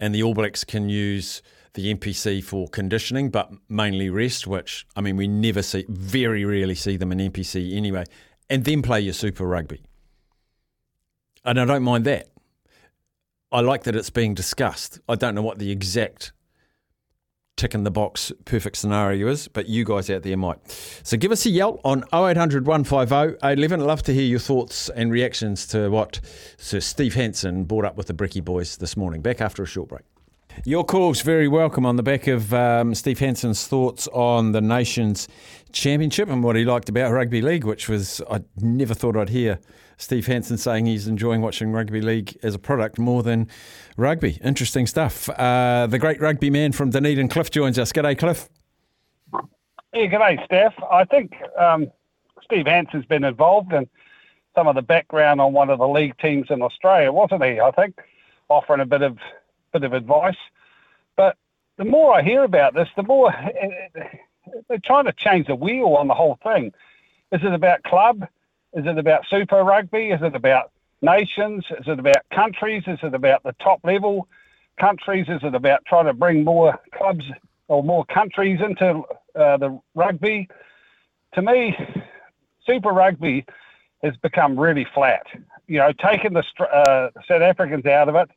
and 0.00 0.14
the 0.14 0.22
All 0.22 0.34
Blacks 0.34 0.64
can 0.64 0.88
use 0.88 1.42
the 1.74 1.94
NPC 1.94 2.42
for 2.42 2.68
conditioning, 2.68 3.30
but 3.30 3.52
mainly 3.68 4.10
rest, 4.10 4.46
which, 4.46 4.86
I 4.96 5.00
mean, 5.00 5.16
we 5.16 5.28
never 5.28 5.62
see, 5.62 5.84
very 5.88 6.44
rarely 6.44 6.74
see 6.74 6.96
them 6.96 7.12
in 7.12 7.18
NPC 7.18 7.76
anyway, 7.76 8.04
and 8.50 8.64
then 8.64 8.82
play 8.82 9.00
your 9.00 9.12
Super 9.12 9.46
Rugby. 9.46 9.82
And 11.44 11.60
I 11.60 11.64
don't 11.64 11.82
mind 11.82 12.04
that. 12.04 12.28
I 13.50 13.60
like 13.60 13.84
that 13.84 13.96
it's 13.96 14.10
being 14.10 14.34
discussed. 14.34 15.00
I 15.08 15.14
don't 15.14 15.34
know 15.34 15.42
what 15.42 15.58
the 15.58 15.70
exact 15.70 16.32
tick 17.56 17.74
in 17.74 17.82
the 17.82 17.90
box 17.90 18.30
perfect 18.44 18.76
scenario 18.76 19.26
is, 19.26 19.48
but 19.48 19.68
you 19.68 19.84
guys 19.84 20.08
out 20.10 20.22
there 20.22 20.36
might. 20.36 20.58
So 21.02 21.16
give 21.16 21.32
us 21.32 21.44
a 21.46 21.50
yell 21.50 21.80
on 21.84 22.04
0800 22.12 22.66
150 22.66 23.38
811. 23.42 23.80
I'd 23.80 23.86
love 23.86 24.02
to 24.04 24.14
hear 24.14 24.22
your 24.22 24.38
thoughts 24.38 24.90
and 24.90 25.10
reactions 25.10 25.66
to 25.68 25.88
what 25.88 26.20
Sir 26.56 26.80
Steve 26.80 27.14
Hansen 27.14 27.64
brought 27.64 27.84
up 27.84 27.96
with 27.96 28.06
the 28.06 28.14
Bricky 28.14 28.40
boys 28.40 28.76
this 28.76 28.96
morning. 28.96 29.22
Back 29.22 29.40
after 29.40 29.62
a 29.62 29.66
short 29.66 29.88
break. 29.88 30.04
Your 30.64 30.84
call's 30.84 31.22
very 31.22 31.48
welcome 31.48 31.86
on 31.86 31.96
the 31.96 32.02
back 32.02 32.26
of 32.26 32.52
um, 32.52 32.94
Steve 32.94 33.18
Hansen's 33.18 33.66
thoughts 33.66 34.08
on 34.08 34.52
the 34.52 34.60
nation's 34.60 35.28
championship 35.72 36.28
and 36.28 36.42
what 36.42 36.56
he 36.56 36.64
liked 36.64 36.88
about 36.88 37.12
rugby 37.12 37.40
league, 37.40 37.64
which 37.64 37.88
was 37.88 38.20
I 38.30 38.40
never 38.56 38.94
thought 38.94 39.16
I'd 39.16 39.28
hear 39.28 39.58
Steve 39.96 40.26
Hansen 40.26 40.58
saying 40.58 40.86
he's 40.86 41.06
enjoying 41.06 41.40
watching 41.40 41.72
rugby 41.72 42.00
league 42.00 42.36
as 42.42 42.54
a 42.54 42.58
product 42.58 42.98
more 42.98 43.22
than 43.22 43.48
rugby. 43.96 44.38
Interesting 44.42 44.86
stuff. 44.86 45.28
Uh, 45.30 45.86
the 45.88 45.98
great 45.98 46.20
rugby 46.20 46.50
man 46.50 46.72
from 46.72 46.90
Dunedin, 46.90 47.28
Cliff, 47.28 47.50
joins 47.50 47.78
us. 47.78 47.92
G'day, 47.92 48.18
Cliff. 48.18 48.48
Yeah, 49.94 50.06
g'day, 50.06 50.44
Steph. 50.44 50.74
I 50.90 51.04
think 51.04 51.34
um, 51.58 51.90
Steve 52.42 52.66
Hansen's 52.66 53.06
been 53.06 53.24
involved 53.24 53.72
in 53.72 53.88
some 54.54 54.66
of 54.66 54.74
the 54.74 54.82
background 54.82 55.40
on 55.40 55.52
one 55.52 55.70
of 55.70 55.78
the 55.78 55.88
league 55.88 56.16
teams 56.18 56.48
in 56.50 56.62
Australia, 56.62 57.12
wasn't 57.12 57.44
he? 57.44 57.60
I 57.60 57.70
think 57.70 57.98
offering 58.48 58.80
a 58.80 58.86
bit 58.86 59.02
of 59.02 59.18
bit 59.72 59.84
of 59.84 59.92
advice. 59.92 60.36
But 61.16 61.36
the 61.76 61.84
more 61.84 62.14
I 62.14 62.22
hear 62.22 62.44
about 62.44 62.74
this, 62.74 62.88
the 62.96 63.02
more 63.02 63.32
they're 64.68 64.78
trying 64.84 65.06
to 65.06 65.12
change 65.12 65.46
the 65.46 65.54
wheel 65.54 65.94
on 65.94 66.08
the 66.08 66.14
whole 66.14 66.38
thing. 66.42 66.72
Is 67.32 67.40
it 67.42 67.52
about 67.52 67.82
club? 67.82 68.26
Is 68.72 68.86
it 68.86 68.98
about 68.98 69.26
Super 69.28 69.62
Rugby? 69.62 70.10
Is 70.10 70.22
it 70.22 70.34
about 70.34 70.70
nations? 71.02 71.64
Is 71.78 71.86
it 71.86 71.98
about 71.98 72.28
countries? 72.32 72.82
Is 72.86 72.98
it 73.02 73.14
about 73.14 73.42
the 73.42 73.54
top 73.62 73.80
level 73.84 74.28
countries? 74.78 75.26
Is 75.28 75.40
it 75.42 75.54
about 75.54 75.84
trying 75.86 76.06
to 76.06 76.14
bring 76.14 76.44
more 76.44 76.78
clubs 76.94 77.24
or 77.68 77.82
more 77.82 78.04
countries 78.06 78.60
into 78.60 79.02
uh, 79.34 79.56
the 79.56 79.78
rugby? 79.94 80.48
To 81.34 81.42
me, 81.42 81.76
Super 82.66 82.90
Rugby 82.90 83.44
has 84.02 84.16
become 84.18 84.58
really 84.58 84.86
flat. 84.94 85.26
You 85.66 85.78
know, 85.78 85.92
taking 85.92 86.32
the 86.32 86.44
uh, 86.64 87.10
South 87.26 87.42
Africans 87.42 87.84
out 87.86 88.08
of 88.08 88.14
it, 88.14 88.30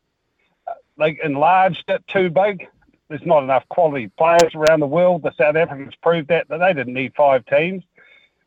they 1.02 1.20
enlarged 1.24 1.86
it 1.88 2.08
too 2.08 2.30
big. 2.30 2.68
There's 3.10 3.26
not 3.26 3.44
enough 3.44 3.68
quality 3.70 4.08
players 4.18 4.56
around 4.56 4.80
the 4.80 4.88
world. 4.88 5.24
The 5.24 5.34
South 5.38 5.56
Africans 5.56 5.96
proved 6.02 6.30
that, 6.30 6.48
that 6.48 6.60
they 6.60 6.74
didn't 6.74 6.94
need 6.94 7.14
five 7.16 7.46
teams. 7.46 7.84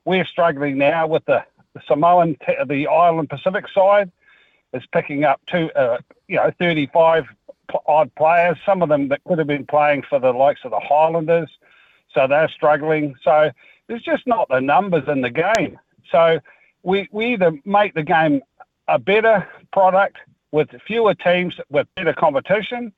We're 0.04 0.24
struggling 0.24 0.78
now 0.78 1.06
with 1.06 1.24
the, 1.26 1.44
the 1.74 1.82
Samoan, 1.86 2.36
the 2.66 2.86
Island 2.86 3.28
Pacific 3.28 3.66
side 3.74 4.10
is 4.72 4.82
picking 4.92 5.24
up 5.24 5.40
two, 5.46 5.70
uh, 5.72 5.98
you 6.28 6.36
know, 6.36 6.50
35 6.58 7.26
odd 7.86 8.14
players. 8.14 8.56
Some 8.64 8.82
of 8.82 8.88
them 8.88 9.08
that 9.08 9.22
could 9.24 9.38
have 9.38 9.46
been 9.46 9.66
playing 9.66 10.02
for 10.08 10.18
the 10.18 10.32
likes 10.32 10.60
of 10.64 10.70
the 10.70 10.80
Highlanders, 10.80 11.48
so 12.12 12.26
they're 12.26 12.48
struggling. 12.48 13.14
So 13.22 13.50
there's 13.86 14.02
just 14.02 14.26
not 14.26 14.48
the 14.48 14.60
numbers 14.60 15.04
in 15.08 15.20
the 15.20 15.30
game. 15.30 15.78
So 16.10 16.38
we 16.82 17.08
we 17.12 17.32
either 17.34 17.52
make 17.64 17.94
the 17.94 18.02
game 18.02 18.42
a 18.88 18.98
better 18.98 19.48
product 19.72 20.18
with 20.54 20.68
fewer 20.86 21.14
teams 21.14 21.58
with 21.68 21.88
better 21.96 22.12
competition, 22.12 22.92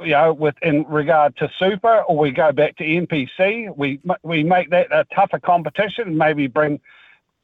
you 0.00 0.12
know, 0.12 0.32
with 0.32 0.54
in 0.62 0.84
regard 0.84 1.36
to 1.38 1.50
super, 1.58 2.02
or 2.02 2.16
we 2.16 2.30
go 2.30 2.52
back 2.52 2.76
to 2.76 2.84
NPC. 2.84 3.76
We 3.76 4.00
we 4.22 4.44
make 4.44 4.70
that 4.70 4.86
a 4.92 5.04
tougher 5.12 5.40
competition. 5.40 6.16
Maybe 6.16 6.46
bring 6.46 6.80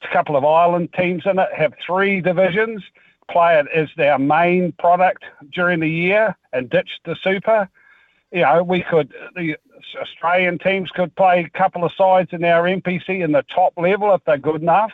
a 0.03 0.13
couple 0.13 0.37
of 0.37 0.45
island 0.45 0.93
teams 0.93 1.25
in 1.27 1.41
it. 1.41 1.49
Have 1.53 1.75
three 1.85 2.21
divisions. 2.21 2.85
Play 3.29 3.59
it 3.59 3.67
as 3.75 3.89
their 3.97 4.17
main 4.17 4.71
product 4.79 5.25
during 5.53 5.81
the 5.81 5.91
year, 5.91 6.37
and 6.53 6.71
ditch 6.71 6.91
the 7.05 7.17
super. 7.21 7.69
You 8.31 8.43
know, 8.43 8.63
we 8.63 8.81
could 8.81 9.13
the 9.35 9.57
Australian 10.01 10.61
teams 10.61 10.89
could 10.93 11.13
play 11.17 11.41
a 11.53 11.59
couple 11.59 11.85
of 11.85 11.93
sides 11.95 12.29
in 12.33 12.45
our 12.45 12.63
NPC 12.63 13.25
in 13.25 13.33
the 13.33 13.45
top 13.53 13.73
level 13.77 14.15
if 14.15 14.25
they're 14.25 14.39
good 14.39 14.63
enough. 14.63 14.93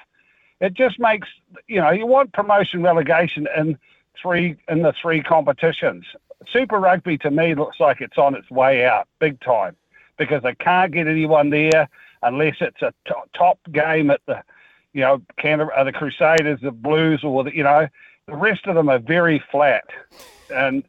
It 0.62 0.72
just 0.72 0.98
makes 0.98 1.28
you 1.66 1.82
know 1.82 1.90
you 1.90 2.06
want 2.06 2.32
promotion 2.32 2.82
relegation 2.82 3.46
and 3.54 3.76
three 4.20 4.56
in 4.68 4.82
the 4.82 4.92
three 5.00 5.22
competitions. 5.22 6.04
Super 6.52 6.78
Rugby 6.78 7.18
to 7.18 7.30
me 7.30 7.54
looks 7.54 7.80
like 7.80 8.00
it's 8.00 8.18
on 8.18 8.34
its 8.34 8.50
way 8.50 8.84
out 8.84 9.08
big 9.18 9.40
time 9.40 9.76
because 10.18 10.42
they 10.42 10.54
can't 10.54 10.92
get 10.92 11.06
anyone 11.06 11.50
there 11.50 11.88
unless 12.22 12.56
it's 12.60 12.82
a 12.82 12.92
t- 13.06 13.14
top 13.36 13.58
game 13.72 14.10
at 14.10 14.20
the, 14.26 14.42
you 14.92 15.00
know, 15.00 15.22
Canterbury, 15.38 15.76
uh, 15.76 15.84
the 15.84 15.92
Crusaders, 15.92 16.60
the 16.60 16.70
Blues, 16.70 17.22
or 17.22 17.44
the, 17.44 17.54
you 17.54 17.62
know, 17.62 17.88
the 18.26 18.36
rest 18.36 18.66
of 18.66 18.74
them 18.74 18.88
are 18.88 18.98
very 18.98 19.42
flat. 19.50 19.84
And 20.54 20.82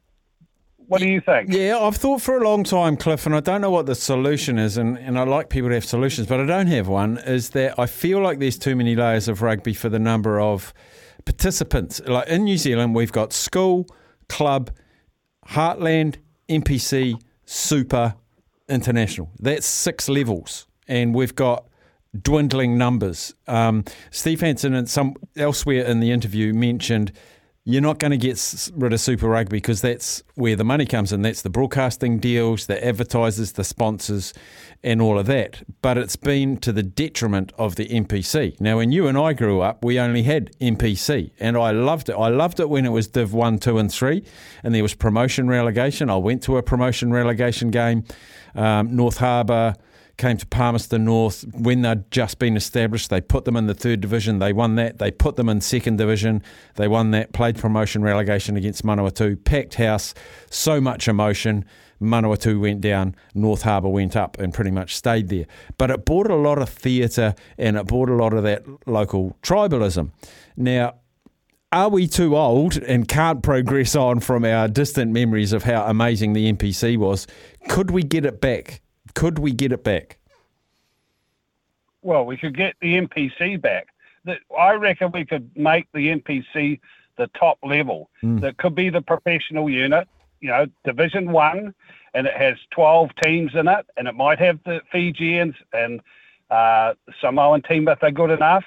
what 0.88 1.01
do 1.01 1.07
you 1.07 1.19
think? 1.19 1.50
Yeah, 1.51 1.77
I've 1.79 1.98
thought 1.98 2.22
for 2.22 2.38
a 2.38 2.43
long 2.43 2.63
time, 2.63 2.96
Cliff, 2.96 3.25
and 3.25 3.36
I 3.36 3.41
don't 3.41 3.62
know 3.62 3.69
what 3.69 3.86
the 3.86 3.96
solution 3.96 4.57
is, 4.57 4.77
and, 4.77 4.98
and 4.98 5.19
I 5.19 5.24
like 5.24 5.50
people 5.50 5.69
to 5.69 5.75
have 5.75 5.86
solutions, 5.86 6.27
but 6.27 6.39
I 6.39 6.46
don't 6.46 6.67
have 6.67 6.88
one, 6.88 7.17
is 7.19 7.50
that 7.51 7.77
I 7.77 7.86
feel 7.86 8.22
like 8.22 8.39
there's 8.39 8.57
too 8.57 8.75
many 8.75 8.96
layers 8.96 9.27
of 9.27 9.41
rugby 9.41 9.74
for 9.74 9.89
the 9.89 10.00
number 10.00 10.39
of 10.39 10.74
participants. 11.27 12.00
Like 12.07 12.29
in 12.29 12.46
New 12.46 12.57
Zealand, 12.57 12.96
we've 12.96 13.12
got 13.12 13.34
school, 13.34 13.86
club, 14.29 14.72
heartland, 15.50 16.15
NPC, 16.48 17.22
super, 17.46 18.15
international. 18.69 19.29
That's 19.38 19.67
six 19.67 20.07
levels, 20.07 20.67
and 20.88 21.13
we've 21.13 21.36
got 21.36 21.67
dwindling 22.19 22.77
numbers. 22.77 23.34
Um, 23.46 23.84
Steve 24.10 24.39
Hansen 24.39 24.74
and 24.74 24.89
some 24.89 25.15
elsewhere 25.36 25.84
in 25.84 26.00
the 26.00 26.12
interview 26.12 26.53
mentioned 26.53 27.12
you're 27.70 27.82
not 27.82 28.00
going 28.00 28.12
to 28.12 28.18
get 28.18 28.72
rid 28.76 28.94
of 28.94 29.00
Super 29.02 29.28
Rugby 29.28 29.58
because 29.58 29.82
that's 29.82 30.24
where 30.36 30.56
the 30.56 30.64
money 30.64 30.86
comes 30.86 31.12
in. 31.12 31.22
That's 31.22 31.42
the 31.42 31.50
broadcasting 31.50 32.18
deals, 32.18 32.68
the 32.68 32.82
advertisers, 32.84 33.52
the 33.52 33.66
sponsors, 33.66 34.34
and 34.84 35.02
all 35.02 35.20
of 35.20 35.26
that. 35.26 35.64
But 35.82 35.98
it's 35.98 36.16
been 36.16 36.56
to 36.60 36.72
the 36.72 36.82
detriment 36.82 37.52
of 37.58 37.76
the 37.76 37.86
NPC. 37.90 38.62
Now, 38.62 38.78
when 38.78 38.94
you 38.94 39.08
and 39.08 39.18
I 39.18 39.34
grew 39.34 39.60
up, 39.60 39.84
we 39.84 40.00
only 40.00 40.24
had 40.24 40.58
NPC, 40.62 41.32
and 41.42 41.58
I 41.58 41.72
loved 41.72 42.08
it. 42.08 42.14
I 42.14 42.30
loved 42.30 42.62
it 42.62 42.70
when 42.70 42.86
it 42.86 42.92
was 42.92 43.10
Div 43.10 43.34
1, 43.34 43.60
2, 43.60 43.78
and 43.80 43.92
3, 43.92 44.24
and 44.64 44.74
there 44.74 44.82
was 44.82 44.94
promotion 44.94 45.50
relegation. 45.50 46.10
I 46.10 46.16
went 46.16 46.44
to 46.44 46.56
a 46.56 46.64
promotion 46.64 47.12
relegation 47.12 47.70
game, 47.70 48.06
um, 48.56 48.96
North 48.96 49.18
Harbour 49.18 49.76
came 50.18 50.38
to 50.38 50.46
Palmerston 50.48 51.06
North 51.06 51.46
when 51.54 51.82
they'd 51.82 52.10
just 52.12 52.40
been 52.40 52.58
established. 52.58 53.10
They 53.10 53.22
put 53.22 53.46
them 53.46 53.56
in 53.56 53.68
the 53.68 53.74
third 53.74 54.02
division. 54.02 54.40
They 54.40 54.54
won 54.54 54.76
that. 54.76 54.98
They 54.98 55.12
put 55.12 55.36
them 55.36 55.48
in 55.50 55.62
second 55.62 55.98
division. 55.98 56.44
They 56.76 56.88
won 56.88 57.12
that. 57.12 57.34
Played 57.34 57.58
promotion 57.58 58.02
relegation 58.02 58.58
against 58.58 58.84
Manawatu. 58.84 59.44
Packed 59.44 59.76
house. 59.76 60.14
So 60.50 60.82
much 60.82 61.08
emotion. 61.08 61.66
Manawatu 62.02 62.60
went 62.60 62.82
down, 62.82 63.16
North 63.34 63.64
Harbour 63.64 63.90
went 63.90 64.16
up, 64.16 64.38
and 64.38 64.54
pretty 64.54 64.72
much 64.72 64.96
stayed 64.96 65.30
there. 65.30 65.46
But 65.80 65.90
it 65.90 66.06
brought 66.06 66.30
a 66.30 66.36
lot 66.36 66.60
of 66.60 66.70
theatre 66.70 67.34
and 67.58 67.76
it 67.76 67.88
brought 67.88 68.10
a 68.10 68.16
lot 68.16 68.34
of 68.34 68.44
that 68.44 68.66
local 68.88 69.36
tribalism. 69.42 70.12
Now, 70.56 70.96
are 71.72 71.90
we 71.90 72.08
too 72.08 72.38
old 72.38 72.78
and 72.78 73.08
can't 73.08 73.44
progress 73.44 73.96
on 73.96 74.20
from 74.20 74.46
our 74.46 74.68
distant 74.68 75.12
memories 75.12 75.54
of 75.54 75.64
how 75.64 75.86
amazing 75.86 76.34
the 76.34 76.52
NPC 76.52 76.98
was? 76.98 77.28
Could 77.68 77.92
we 77.92 78.04
get 78.04 78.26
it 78.26 78.40
back? 78.40 78.82
Could 79.14 79.40
we 79.40 79.52
get 79.52 79.72
it 79.72 79.84
back? 79.84 80.18
Well, 82.02 82.26
we 82.26 82.38
could 82.38 82.56
get 82.56 82.76
the 82.82 82.96
NPC 82.96 83.62
back. 83.62 83.88
That 84.26 84.40
I 84.58 84.74
reckon 84.74 85.12
we 85.12 85.26
could 85.26 85.50
make 85.56 85.88
the 85.94 86.08
NPC 86.10 86.80
the 87.18 87.28
top 87.40 87.58
level. 87.64 88.10
Mm. 88.24 88.42
That 88.42 88.58
could 88.58 88.76
be 88.76 88.90
the 88.90 89.02
professional 89.02 89.70
unit, 89.70 90.08
you 90.40 90.50
know, 90.50 90.68
Division 90.86 91.32
One, 91.32 91.74
and 92.14 92.28
it 92.28 92.34
has 92.34 92.58
12 92.72 93.12
teams 93.24 93.56
in 93.56 93.68
it, 93.68 93.86
and 93.98 94.08
it 94.08 94.16
might 94.16 94.40
have 94.40 94.60
the 94.64 94.82
Fijians 94.92 95.56
and 95.74 96.02
uh, 96.50 96.94
Samoan 97.20 97.62
team 97.64 97.88
if 97.88 98.00
they're 98.00 98.12
good 98.12 98.32
enough. 98.32 98.64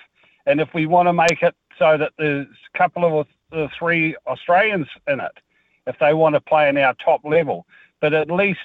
And 0.47 0.61
if 0.61 0.68
we 0.75 0.87
want 0.87 1.09
to 1.09 1.12
make 1.12 1.42
it 1.42 1.54
so 1.78 1.97
that 1.97 2.12
there's 2.18 2.47
a 2.75 2.78
couple 2.78 3.20
of 3.20 3.26
the 3.50 3.68
three 3.78 4.16
Australians 4.26 4.88
in 5.06 5.20
it, 5.20 5.32
if 5.87 5.99
they 5.99 6.14
want 6.14 6.35
to 6.35 6.40
play 6.40 6.68
in 6.68 6.76
our 6.76 6.94
top 6.94 7.25
level, 7.25 7.66
but 8.00 8.12
at 8.12 8.30
least 8.30 8.61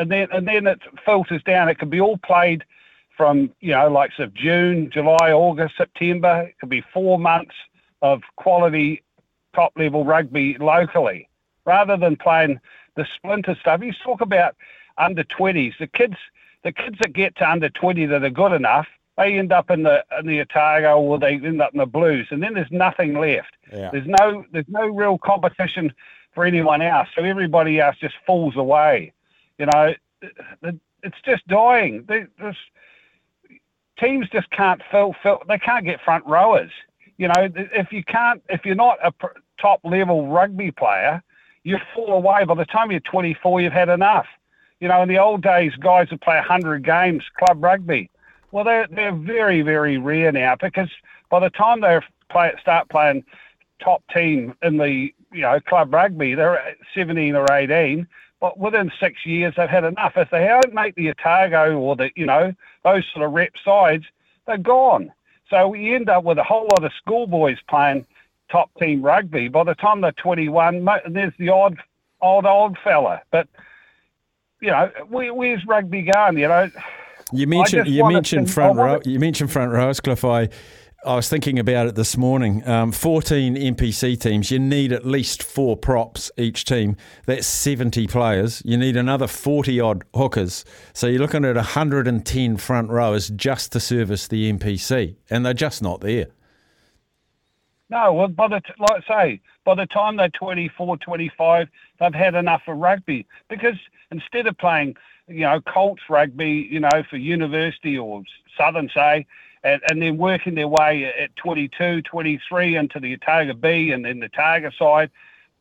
and 0.00 0.10
then 0.10 0.28
and 0.32 0.48
then 0.48 0.66
it 0.66 0.80
filters 1.04 1.42
down. 1.42 1.68
It 1.68 1.78
could 1.78 1.90
be 1.90 2.00
all 2.00 2.16
played 2.18 2.64
from 3.16 3.50
you 3.60 3.72
know 3.72 3.88
like 3.88 4.18
of 4.18 4.32
June, 4.32 4.90
July, 4.90 5.30
August, 5.30 5.76
September. 5.76 6.46
It 6.48 6.58
could 6.58 6.70
be 6.70 6.82
four 6.92 7.18
months 7.18 7.54
of 8.02 8.22
quality 8.36 9.02
top 9.54 9.72
level 9.76 10.04
rugby 10.04 10.56
locally, 10.58 11.28
rather 11.66 11.96
than 11.96 12.16
playing 12.16 12.60
the 12.96 13.06
splinter 13.14 13.56
stuff. 13.60 13.82
You 13.82 13.92
talk 13.92 14.22
about 14.22 14.56
under 14.96 15.22
twenties. 15.24 15.74
The 15.78 15.86
kids, 15.86 16.16
the 16.64 16.72
kids 16.72 16.96
that 17.00 17.12
get 17.12 17.36
to 17.36 17.50
under 17.50 17.68
twenty 17.68 18.06
that 18.06 18.24
are 18.24 18.30
good 18.30 18.52
enough, 18.52 18.86
they 19.18 19.38
end 19.38 19.52
up 19.52 19.70
in 19.70 19.82
the 19.82 20.02
in 20.18 20.26
the 20.26 20.40
Otago 20.40 20.98
or 20.98 21.18
they 21.18 21.34
end 21.34 21.60
up 21.60 21.74
in 21.74 21.78
the 21.78 21.86
Blues, 21.86 22.28
and 22.30 22.42
then 22.42 22.54
there's 22.54 22.72
nothing 22.72 23.18
left. 23.18 23.54
Yeah. 23.70 23.90
There's 23.92 24.06
no 24.06 24.46
there's 24.50 24.68
no 24.68 24.86
real 24.86 25.18
competition 25.18 25.92
for 26.32 26.46
anyone 26.46 26.80
else, 26.80 27.08
so 27.14 27.22
everybody 27.22 27.80
else 27.80 27.96
just 28.00 28.14
falls 28.24 28.56
away. 28.56 29.12
You 29.60 29.66
know, 29.66 29.94
it's 31.02 31.20
just 31.22 31.46
dying. 31.46 32.08
Teams 33.98 34.26
just 34.32 34.50
can't 34.50 34.80
fill, 34.90 35.14
fill. 35.22 35.42
They 35.46 35.58
can't 35.58 35.84
get 35.84 36.00
front 36.00 36.24
rowers. 36.26 36.70
You 37.18 37.28
know, 37.28 37.50
if 37.54 37.92
you 37.92 38.02
can't, 38.02 38.42
if 38.48 38.64
you're 38.64 38.74
not 38.74 38.98
a 39.04 39.12
top 39.60 39.80
level 39.84 40.28
rugby 40.28 40.70
player, 40.70 41.22
you 41.62 41.76
fall 41.94 42.14
away. 42.14 42.44
By 42.44 42.54
the 42.54 42.64
time 42.64 42.90
you're 42.90 43.00
24, 43.00 43.60
you've 43.60 43.72
had 43.74 43.90
enough. 43.90 44.26
You 44.80 44.88
know, 44.88 45.02
in 45.02 45.10
the 45.10 45.18
old 45.18 45.42
days, 45.42 45.74
guys 45.78 46.08
would 46.10 46.22
play 46.22 46.36
100 46.36 46.82
games 46.82 47.22
club 47.38 47.62
rugby. 47.62 48.08
Well, 48.52 48.64
they're 48.64 48.88
they're 48.90 49.12
very 49.12 49.60
very 49.60 49.98
rare 49.98 50.32
now 50.32 50.56
because 50.56 50.88
by 51.28 51.38
the 51.38 51.50
time 51.50 51.82
they 51.82 52.00
play 52.30 52.52
start 52.62 52.88
playing 52.88 53.24
top 53.78 54.02
team 54.12 54.54
in 54.62 54.78
the 54.78 55.12
you 55.32 55.42
know 55.42 55.60
club 55.60 55.92
rugby, 55.92 56.34
they're 56.34 56.74
17 56.94 57.36
or 57.36 57.44
18 57.52 58.06
but 58.06 58.29
within 58.56 58.90
six 59.00 59.24
years 59.26 59.54
they've 59.56 59.68
had 59.68 59.84
enough. 59.84 60.12
If 60.16 60.30
they 60.30 60.46
don't 60.46 60.74
make 60.74 60.94
the 60.94 61.10
Otago 61.10 61.76
or 61.78 61.96
the 61.96 62.10
you 62.16 62.26
know 62.26 62.54
those 62.84 63.04
sort 63.12 63.26
of 63.26 63.32
rep 63.32 63.52
sides, 63.64 64.04
they're 64.46 64.58
gone. 64.58 65.12
So 65.48 65.68
we 65.68 65.94
end 65.94 66.08
up 66.08 66.24
with 66.24 66.38
a 66.38 66.44
whole 66.44 66.68
lot 66.70 66.84
of 66.84 66.92
schoolboys 66.96 67.58
playing 67.68 68.06
top 68.50 68.70
team 68.78 69.02
rugby. 69.02 69.48
By 69.48 69.64
the 69.64 69.74
time 69.74 70.00
they're 70.00 70.12
21, 70.12 70.86
there's 71.08 71.32
the 71.38 71.48
odd 71.48 71.76
old 72.20 72.46
old 72.46 72.78
fella. 72.82 73.22
But 73.30 73.48
you 74.60 74.70
know, 74.70 74.90
where's 75.08 75.66
rugby 75.66 76.02
going? 76.02 76.38
You 76.38 76.48
know. 76.48 76.70
You 77.32 77.46
mentioned 77.46 77.88
you 77.88 78.06
mentioned 78.06 78.50
front 78.50 78.76
row. 78.76 79.00
You 79.04 79.18
mentioned 79.18 79.52
front 79.52 79.72
rows, 79.72 80.00
Cliff. 80.00 80.24
I 80.24 80.48
I 81.02 81.14
was 81.14 81.30
thinking 81.30 81.58
about 81.58 81.86
it 81.86 81.94
this 81.94 82.18
morning. 82.18 82.66
Um, 82.68 82.92
14 82.92 83.54
NPC 83.54 84.20
teams. 84.20 84.50
You 84.50 84.58
need 84.58 84.92
at 84.92 85.06
least 85.06 85.42
four 85.42 85.74
props 85.74 86.30
each 86.36 86.66
team. 86.66 86.94
That's 87.24 87.46
70 87.46 88.06
players. 88.06 88.60
You 88.66 88.76
need 88.76 88.98
another 88.98 89.26
40 89.26 89.80
odd 89.80 90.04
hookers. 90.14 90.62
So 90.92 91.06
you're 91.06 91.20
looking 91.20 91.46
at 91.46 91.56
110 91.56 92.56
front 92.58 92.90
rowers 92.90 93.30
just 93.30 93.72
to 93.72 93.80
service 93.80 94.28
the 94.28 94.52
NPC, 94.52 95.16
and 95.30 95.46
they're 95.46 95.54
just 95.54 95.82
not 95.82 96.02
there. 96.02 96.26
No, 97.88 98.12
well, 98.12 98.28
by 98.28 98.48
the 98.48 98.62
like 98.78 99.02
I 99.08 99.08
say, 99.08 99.40
by 99.64 99.76
the 99.76 99.86
time 99.86 100.18
they're 100.18 100.28
24, 100.28 100.98
25, 100.98 101.68
they've 101.98 102.14
had 102.14 102.34
enough 102.34 102.62
of 102.68 102.76
rugby 102.76 103.26
because 103.48 103.76
instead 104.10 104.46
of 104.46 104.58
playing, 104.58 104.96
you 105.28 105.40
know, 105.40 105.62
Colts 105.62 106.02
rugby, 106.10 106.68
you 106.70 106.78
know, 106.78 107.02
for 107.08 107.16
university 107.16 107.96
or 107.96 108.22
Southern 108.56 108.90
say, 108.94 109.26
and, 109.62 109.80
and 109.90 110.00
then 110.00 110.16
working 110.16 110.54
their 110.54 110.68
way 110.68 111.04
at 111.04 111.34
22, 111.36 112.02
23 112.02 112.76
into 112.76 113.00
the 113.00 113.14
Otago 113.14 113.54
B 113.54 113.90
and 113.92 114.04
then 114.04 114.20
the 114.20 114.28
Targa 114.28 114.76
side. 114.76 115.10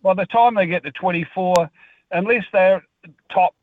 By 0.01 0.13
the 0.13 0.25
time 0.25 0.55
they 0.55 0.67
get 0.67 0.83
to 0.83 0.91
24, 0.91 1.69
unless 2.11 2.45
they're 2.53 2.83
top 3.31 3.55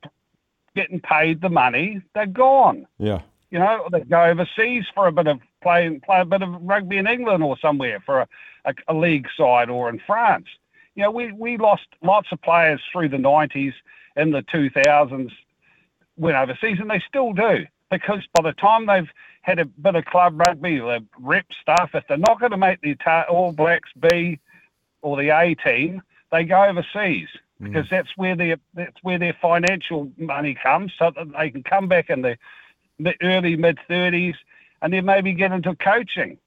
getting 0.74 1.00
paid 1.00 1.40
the 1.40 1.48
money, 1.48 2.02
they're 2.14 2.26
gone. 2.26 2.86
Yeah. 2.98 3.22
You 3.50 3.60
know, 3.60 3.88
they 3.90 4.00
go 4.00 4.24
overseas 4.24 4.84
for 4.94 5.06
a 5.06 5.12
bit 5.12 5.26
of 5.26 5.38
play, 5.62 5.98
play 6.04 6.20
a 6.20 6.24
bit 6.24 6.42
of 6.42 6.50
rugby 6.60 6.98
in 6.98 7.06
England 7.06 7.42
or 7.42 7.56
somewhere 7.58 8.00
for 8.04 8.20
a, 8.20 8.28
a, 8.66 8.74
a 8.88 8.94
league 8.94 9.28
side 9.36 9.70
or 9.70 9.88
in 9.88 10.00
France. 10.06 10.46
You 10.94 11.04
know, 11.04 11.10
we, 11.10 11.32
we 11.32 11.56
lost 11.56 11.86
lots 12.02 12.28
of 12.32 12.42
players 12.42 12.80
through 12.92 13.08
the 13.08 13.16
90s 13.16 13.72
and 14.16 14.34
the 14.34 14.42
2000s 14.42 15.30
went 16.16 16.36
overseas, 16.36 16.78
and 16.80 16.90
they 16.90 17.02
still 17.06 17.32
do 17.32 17.66
because 17.90 18.22
by 18.34 18.42
the 18.42 18.52
time 18.54 18.86
they've 18.86 19.10
had 19.42 19.58
a 19.58 19.64
bit 19.64 19.94
of 19.94 20.04
club 20.06 20.38
rugby, 20.38 20.78
the 20.78 21.04
rep 21.20 21.46
stuff, 21.60 21.90
if 21.94 22.04
they're 22.08 22.16
not 22.16 22.40
going 22.40 22.52
to 22.52 22.56
make 22.56 22.80
the 22.80 22.96
All 23.28 23.52
Blacks 23.52 23.90
B 23.98 24.38
or 25.02 25.16
the 25.16 25.30
A 25.30 25.54
team, 25.54 26.02
they 26.32 26.44
go 26.44 26.64
overseas 26.64 27.28
mm. 27.60 27.68
because 27.68 27.86
that's 27.90 28.16
where 28.16 28.36
their 28.36 28.56
that's 28.74 28.96
where 29.02 29.18
their 29.18 29.36
financial 29.40 30.10
money 30.18 30.56
comes, 30.60 30.92
so 30.98 31.12
that 31.14 31.32
they 31.38 31.50
can 31.50 31.62
come 31.62 31.88
back 31.88 32.10
in 32.10 32.22
the, 32.22 32.36
the 32.98 33.14
early 33.22 33.56
mid 33.56 33.78
thirties 33.86 34.34
and 34.82 34.92
then 34.92 35.04
maybe 35.04 35.32
get 35.32 35.52
into 35.52 35.74
coaching. 35.76 36.38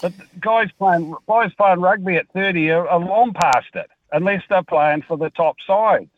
But 0.00 0.12
guys 0.40 0.70
playing 0.78 1.14
guys 1.28 1.52
playing 1.54 1.80
rugby 1.80 2.16
at 2.16 2.32
thirty 2.32 2.70
are, 2.70 2.88
are 2.88 2.98
long 2.98 3.34
past 3.34 3.74
it, 3.74 3.90
unless 4.12 4.42
they're 4.48 4.62
playing 4.62 5.02
for 5.02 5.16
the 5.16 5.30
top 5.30 5.56
side. 5.66 6.08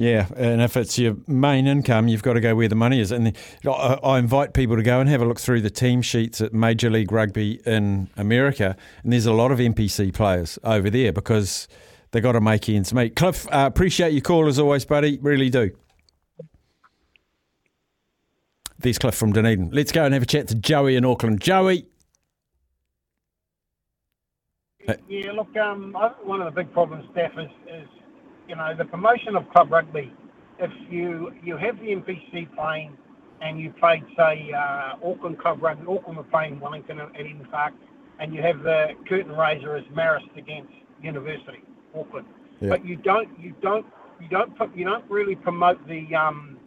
Yeah, 0.00 0.28
and 0.34 0.62
if 0.62 0.78
it's 0.78 0.98
your 0.98 1.18
main 1.26 1.66
income, 1.66 2.08
you've 2.08 2.22
got 2.22 2.32
to 2.32 2.40
go 2.40 2.54
where 2.54 2.68
the 2.68 2.74
money 2.74 3.00
is. 3.00 3.12
And 3.12 3.36
I 3.70 4.18
invite 4.18 4.54
people 4.54 4.76
to 4.76 4.82
go 4.82 4.98
and 4.98 5.10
have 5.10 5.20
a 5.20 5.26
look 5.26 5.38
through 5.38 5.60
the 5.60 5.68
team 5.68 6.00
sheets 6.00 6.40
at 6.40 6.54
Major 6.54 6.88
League 6.88 7.12
Rugby 7.12 7.60
in 7.66 8.08
America, 8.16 8.78
and 9.02 9.12
there's 9.12 9.26
a 9.26 9.32
lot 9.34 9.52
of 9.52 9.58
NPC 9.58 10.14
players 10.14 10.58
over 10.64 10.88
there 10.88 11.12
because 11.12 11.68
they've 12.12 12.22
got 12.22 12.32
to 12.32 12.40
make 12.40 12.66
ends 12.70 12.94
meet. 12.94 13.14
Cliff, 13.14 13.46
uh, 13.48 13.66
appreciate 13.70 14.14
your 14.14 14.22
call 14.22 14.48
as 14.48 14.58
always, 14.58 14.86
buddy. 14.86 15.18
Really 15.18 15.50
do. 15.50 15.70
There's 18.78 18.98
Cliff 18.98 19.14
from 19.14 19.34
Dunedin. 19.34 19.68
Let's 19.70 19.92
go 19.92 20.06
and 20.06 20.14
have 20.14 20.22
a 20.22 20.26
chat 20.26 20.48
to 20.48 20.54
Joey 20.54 20.96
in 20.96 21.04
Auckland. 21.04 21.42
Joey. 21.42 21.84
Yeah, 25.10 25.32
look, 25.32 25.54
um, 25.58 25.94
one 26.24 26.40
of 26.40 26.54
the 26.54 26.62
big 26.62 26.72
problems, 26.72 27.04
Steph, 27.12 27.32
is, 27.38 27.50
is 27.68 27.99
you 28.50 28.56
know, 28.56 28.74
the 28.76 28.84
promotion 28.84 29.36
of 29.36 29.48
club 29.50 29.70
rugby, 29.70 30.12
if 30.58 30.72
you 30.90 31.32
you 31.42 31.56
have 31.56 31.78
the 31.78 31.86
NPC 31.86 32.52
playing 32.56 32.98
and 33.40 33.60
you 33.60 33.72
played, 33.78 34.04
say, 34.16 34.50
uh, 34.52 34.96
Auckland 35.08 35.38
Club 35.38 35.62
Rugby, 35.62 35.86
Auckland 35.86 36.18
were 36.18 36.24
playing 36.24 36.58
Wellington 36.58 36.98
at 36.98 37.18
Eden 37.18 37.46
Park, 37.50 37.72
and 38.18 38.34
you 38.34 38.42
have 38.42 38.62
the 38.64 38.88
curtain 39.08 39.32
raiser 39.32 39.76
as 39.76 39.84
Marist 39.84 40.36
against 40.36 40.72
University, 41.00 41.62
Auckland. 41.96 42.26
Yeah. 42.60 42.70
But 42.70 42.84
you 42.84 42.96
don't, 42.96 43.28
you 43.40 43.54
don't, 43.62 43.86
you 44.20 44.28
don't 44.28 44.58
put, 44.58 44.76
you 44.76 44.84
don't 44.84 45.08
really 45.08 45.36
promote 45.36 45.78
the 45.86 46.12
um, 46.14 46.58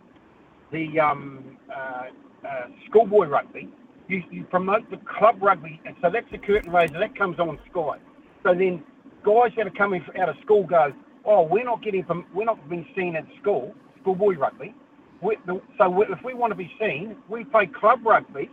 the 0.72 0.98
um, 1.02 1.58
uh, 1.70 2.06
uh, 2.48 2.68
schoolboy 2.90 3.28
rugby. 3.28 3.70
You, 4.08 4.24
you 4.32 4.46
promote 4.46 4.90
the 4.90 4.98
club 5.18 5.36
rugby, 5.42 5.82
and 5.86 5.98
so 6.02 6.10
that's 6.10 6.32
the 6.32 6.38
curtain 6.38 6.72
raiser 6.72 6.98
that 6.98 7.16
comes 7.16 7.40
on 7.40 7.60
Sky. 7.70 7.98
So 8.42 8.56
then 8.56 8.84
guys 9.24 9.52
that 9.58 9.68
are 9.68 9.78
coming 9.78 10.04
out 10.20 10.30
of 10.30 10.36
school 10.44 10.64
go, 10.64 10.94
oh, 11.26 11.44
we're 11.44 11.64
not 11.64 11.84
getting 11.84 12.04
from, 12.06 12.26
we're 12.34 12.46
not 12.46 12.70
being 12.70 12.86
seen 12.96 13.16
at 13.16 13.26
school, 13.42 13.74
schoolboy 14.02 14.38
rugby. 14.38 14.74
We, 15.22 15.38
so 15.78 16.02
if 16.02 16.20
we 16.26 16.34
want 16.34 16.52
to 16.52 16.56
be 16.56 16.70
seen, 16.80 17.16
we 17.30 17.46
play 17.46 17.68
club 17.68 18.00
rugby, 18.06 18.50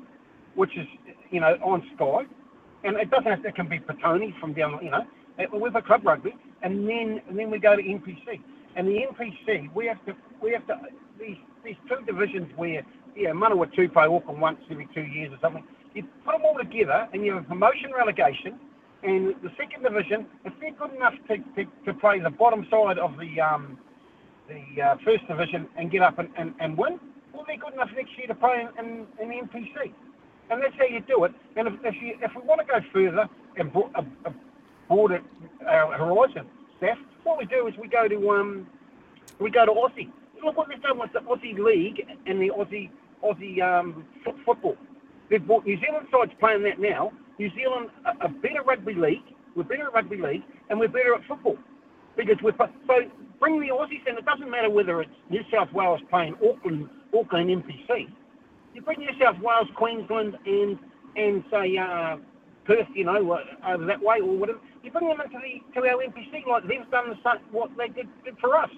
which 0.55 0.77
is 0.77 0.87
you 1.31 1.41
know 1.41 1.57
on 1.65 1.83
Sky, 1.97 2.23
and 2.85 2.97
it 2.97 3.11
doesn't 3.11 3.27
have 3.27 3.45
it 3.45 3.57
can 3.57 3.69
be 3.69 3.81
Petone 3.81 4.39
from 4.41 4.53
down 4.53 4.79
you 4.83 4.91
know 4.91 5.05
we 5.53 5.71
play 5.71 5.81
club 5.81 6.05
rugby, 6.05 6.35
and 6.63 6.89
then 6.89 7.21
and 7.29 7.39
then 7.39 7.51
we 7.51 7.59
go 7.59 7.75
to 7.75 7.83
NPC, 7.83 8.41
and 8.77 8.87
the 8.87 9.01
NPC 9.11 9.73
we 9.75 9.87
have 9.87 10.05
to 10.07 10.13
we 10.43 10.53
have 10.53 10.67
to 10.69 10.75
these 11.19 11.37
these 11.65 11.77
two 11.89 12.05
divisions 12.05 12.49
where 12.57 12.83
yeah 13.17 13.31
Manawatu 13.31 13.93
play 13.93 14.05
Auckland 14.05 14.41
once 14.41 14.59
every 14.71 14.89
two 14.95 15.03
years 15.03 15.33
or 15.33 15.39
something. 15.41 15.65
You 15.95 16.05
put 16.25 16.33
them 16.33 16.43
all 16.45 16.57
together, 16.57 17.09
and 17.13 17.25
you 17.25 17.35
have 17.35 17.49
promotion 17.49 17.91
relegation 17.97 18.61
and 19.03 19.35
the 19.43 19.51
second 19.57 19.83
division, 19.83 20.27
if 20.45 20.53
they're 20.61 20.73
good 20.73 20.95
enough 20.95 21.15
to, 21.29 21.39
to, 21.57 21.71
to 21.87 21.95
play 21.95 22.21
the 22.21 22.31
bottom 22.31 22.67
side 22.71 22.99
of 22.99 23.17
the 23.19 23.41
um, 23.41 23.79
the 24.49 24.83
uh, 24.83 24.97
first 25.05 25.27
division 25.29 25.69
and 25.77 25.91
get 25.91 26.03
up 26.03 26.19
and, 26.19 26.29
and, 26.37 26.55
and 26.59 26.77
win, 26.77 26.99
well, 27.33 27.45
they're 27.47 27.57
good 27.57 27.73
enough 27.73 27.91
next 27.95 28.17
year 28.19 28.27
to 28.27 28.35
play 28.35 28.67
in, 28.79 28.85
in, 28.85 29.07
in 29.23 29.29
the 29.29 29.35
NPC. 29.47 29.93
And 30.51 30.61
that's 30.61 30.75
how 30.77 30.85
you 30.85 31.01
do 31.01 31.25
it. 31.25 31.33
And 31.57 31.69
if, 31.69 31.75
if, 31.85 31.95
you, 32.03 32.19
if 32.21 32.33
we 32.35 32.43
want 32.43 32.61
to 32.61 32.67
go 32.67 32.81
further 32.93 33.29
and 33.57 33.73
bro- 33.73 33.91
uh, 33.95 34.03
uh, 34.27 34.33
broaden 34.89 35.23
our 35.67 35.97
horizon, 35.97 36.47
Steph, 36.79 36.99
what 37.23 37.39
we 37.39 37.45
do 37.47 37.69
is 37.69 37.75
we 37.81 37.89
go 37.89 38.09
to 38.09 38.31
um, 38.31 38.67
we 39.39 39.51
go 39.51 39.65
to 39.65 39.73
Aussie. 39.73 40.11
Look 40.45 40.57
what 40.57 40.69
they've 40.69 40.83
done 40.83 40.99
with 40.99 41.13
the 41.13 41.21
Aussie 41.21 41.59
League 41.59 42.05
and 42.27 42.41
the 42.41 42.51
Aussie 42.51 42.91
Aussie 43.23 43.63
um, 43.63 44.05
football. 44.45 44.77
They've 45.29 45.47
brought 45.47 45.65
New 45.65 45.79
Zealand 45.81 46.09
sides 46.11 46.33
playing 46.41 46.65
that 46.65 46.81
now, 46.81 47.13
New 47.41 47.51
Zealand 47.57 47.89
a, 48.05 48.27
a 48.27 48.29
better 48.29 48.63
rugby 48.63 48.93
league. 48.93 49.25
We're 49.57 49.65
better 49.65 49.87
at 49.87 49.95
rugby 49.95 50.19
league, 50.19 50.43
and 50.69 50.79
we're 50.79 50.89
better 50.89 51.15
at 51.15 51.25
football 51.27 51.57
because 52.15 52.37
we're 52.43 52.53
so 52.87 53.01
bring 53.41 53.59
the 53.59 53.69
Aussies 53.69 54.07
in. 54.07 54.19
It 54.19 54.27
doesn't 54.27 54.51
matter 54.51 54.69
whether 54.69 55.01
it's 55.01 55.11
New 55.31 55.41
South 55.51 55.73
Wales 55.73 56.01
playing 56.11 56.35
Auckland, 56.47 56.91
Auckland 57.19 57.49
NPC. 57.49 58.13
You 58.75 58.83
bring 58.83 58.99
New 58.99 59.09
South 59.19 59.41
Wales, 59.41 59.69
Queensland, 59.75 60.37
and 60.45 60.79
and 61.17 61.43
say 61.51 61.79
uh, 61.79 62.19
Perth, 62.67 62.87
you 62.95 63.05
know, 63.05 63.17
over 63.67 63.87
that 63.87 64.03
way 64.03 64.21
or 64.21 64.37
whatever. 64.37 64.61
You 64.85 64.91
bring 64.91 65.09
them 65.09 65.21
into 65.23 65.39
the 65.41 65.81
to 65.81 65.89
our 65.89 65.97
NPC 65.97 66.47
like 66.47 66.69
they've 66.69 66.91
done 66.91 67.09
the 67.09 67.17
same, 67.25 67.43
what 67.53 67.71
they 67.79 67.89
did, 67.89 68.07
did 68.23 68.37
for 68.39 68.55
us, 68.55 68.71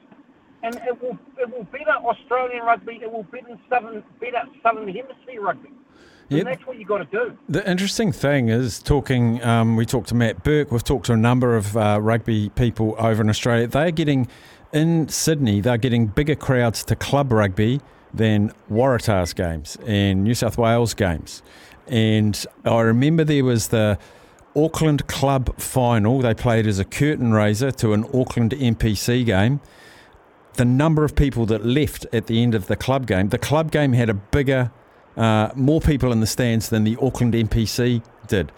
and 0.62 0.77
it 0.77 1.03
will 1.03 1.18
it 1.37 1.51
will 1.51 1.64
better 1.64 1.98
Australian 1.98 2.62
rugby. 2.64 3.01
It 3.03 3.11
will 3.11 3.25
better 3.25 3.59
Southern 3.68 4.05
better 4.20 4.44
Southern 4.62 4.87
Hemisphere 4.87 5.42
rugby. 5.42 5.70
Yep. 6.28 6.44
that's 6.44 6.66
what 6.66 6.78
you've 6.78 6.88
got 6.88 6.98
to 6.98 7.04
do. 7.04 7.37
The 7.48 7.68
interesting 7.68 8.12
thing 8.12 8.48
is 8.48 8.82
talking. 8.82 9.42
Um, 9.44 9.76
we 9.76 9.85
talked 9.85 10.08
to 10.08 10.14
Matt 10.14 10.42
Burke. 10.42 10.70
We've 10.72 10.85
talked 10.85 11.06
to 11.06 11.12
a 11.12 11.16
number 11.16 11.56
of 11.56 11.76
uh, 11.76 11.98
rugby 12.00 12.50
people 12.50 12.94
over 12.98 13.22
in 13.22 13.28
Australia. 13.28 13.66
They're 13.66 13.90
getting 13.90 14.28
in 14.72 15.08
Sydney. 15.08 15.61
They're 15.61 15.76
getting 15.78 16.06
bigger 16.06 16.35
crowds 16.35 16.85
to 16.85 16.96
club 16.96 17.32
rugby 17.32 17.80
than 18.14 18.52
Waratahs 18.70 19.35
games 19.35 19.76
and 19.87 20.24
New 20.24 20.35
South 20.35 20.58
Wales 20.58 20.94
games. 20.94 21.42
And 21.87 22.44
I 22.64 22.80
remember 22.80 23.24
there 23.24 23.44
was 23.44 23.68
the 23.68 23.98
Auckland 24.54 25.06
Club 25.06 25.58
final. 25.61 26.20
They 26.20 26.35
played 26.35 26.66
as 26.66 26.78
a 26.78 26.85
curtain 26.85 27.32
raiser 27.32 27.70
to 27.72 27.92
an 27.92 28.04
Auckland 28.14 28.52
NPC 28.52 29.24
game. 29.24 29.61
The 30.54 30.64
number 30.64 31.04
of 31.04 31.16
people 31.16 31.46
that 31.46 31.64
left 31.64 32.06
at 32.12 32.26
the 32.26 32.42
end 32.42 32.54
of 32.54 32.66
the 32.66 32.76
club 32.76 33.06
game, 33.06 33.30
the 33.30 33.38
club 33.38 33.70
game 33.70 33.94
had 33.94 34.11
a 34.11 34.14
bigger 34.14 34.70
uh, 35.16 35.51
more 35.55 35.81
people 35.81 36.12
in 36.12 36.20
the 36.20 36.27
stands 36.27 36.68
than 36.68 36.85
the 36.85 36.96
Auckland 37.01 37.35
NPC 37.35 38.03
did. 38.27 38.53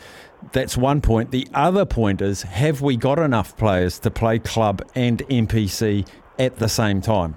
That's 0.53 0.77
one 0.77 1.01
point. 1.01 1.31
The 1.31 1.49
other 1.55 1.85
point 1.85 2.21
is 2.21 2.43
have 2.43 2.81
we 2.81 2.97
got 2.97 3.19
enough 3.19 3.57
players 3.57 3.99
to 4.01 4.11
play 4.11 4.39
club 4.39 4.83
and 4.95 5.19
NPC 5.29 6.07
at 6.39 6.57
the 6.57 6.69
same 6.69 7.01
time? 7.01 7.35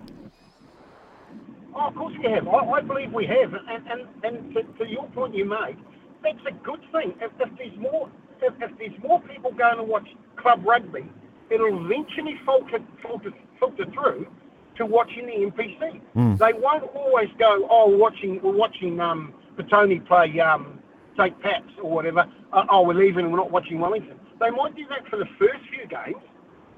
Oh, 1.75 1.88
of 1.88 1.95
course 1.95 2.13
we 2.17 2.30
have. 2.32 2.47
I, 2.47 2.58
I 2.58 2.82
believe 2.82 3.13
we 3.13 3.25
have. 3.27 3.53
And, 3.53 3.88
and, 3.88 4.08
and 4.23 4.53
to, 4.53 4.63
to, 4.63 4.89
your 4.89 5.08
point 5.10 5.36
you 5.36 5.45
made, 5.45 5.77
that's 6.23 6.39
a 6.47 6.51
good 6.63 6.82
thing. 6.91 7.13
If, 7.21 7.32
if 7.39 7.58
there's 7.58 7.77
more 7.77 8.10
if, 8.41 8.53
if, 8.62 8.77
there's 8.77 9.03
more 9.03 9.21
people 9.21 9.51
going 9.51 9.77
to 9.77 9.84
watch 9.84 10.08
club 10.36 10.65
rugby, 10.65 11.06
it'll 11.49 11.86
eventually 11.86 12.39
filter, 12.45 12.80
filter, 13.01 13.32
filter 13.60 13.86
through 13.93 14.27
to 14.77 14.85
watching 14.85 15.25
the 15.25 15.33
NPC. 15.33 16.01
Mm. 16.15 16.37
They 16.37 16.53
won't 16.53 16.83
always 16.95 17.29
go, 17.37 17.67
oh, 17.69 17.87
watching 17.87 18.41
we're 18.41 18.55
watching 18.55 18.99
um, 18.99 19.33
Petone 19.57 20.05
play 20.07 20.39
um, 20.39 20.79
St. 21.17 21.39
Pat's 21.41 21.71
or 21.81 21.89
whatever. 21.91 22.25
Uh, 22.53 22.63
oh, 22.69 22.83
we're 22.83 22.93
leaving 22.93 23.25
and 23.25 23.31
we're 23.31 23.39
not 23.39 23.51
watching 23.51 23.79
Wellington. 23.79 24.19
They 24.39 24.49
might 24.49 24.75
do 24.75 24.85
that 24.89 25.07
for 25.09 25.17
the 25.17 25.25
first 25.39 25.63
few 25.69 25.87
games, 25.87 26.21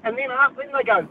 and 0.04 0.16
then 0.16 0.30
uh, 0.30 0.48
then 0.56 0.68
they 0.76 0.82
go, 0.84 1.06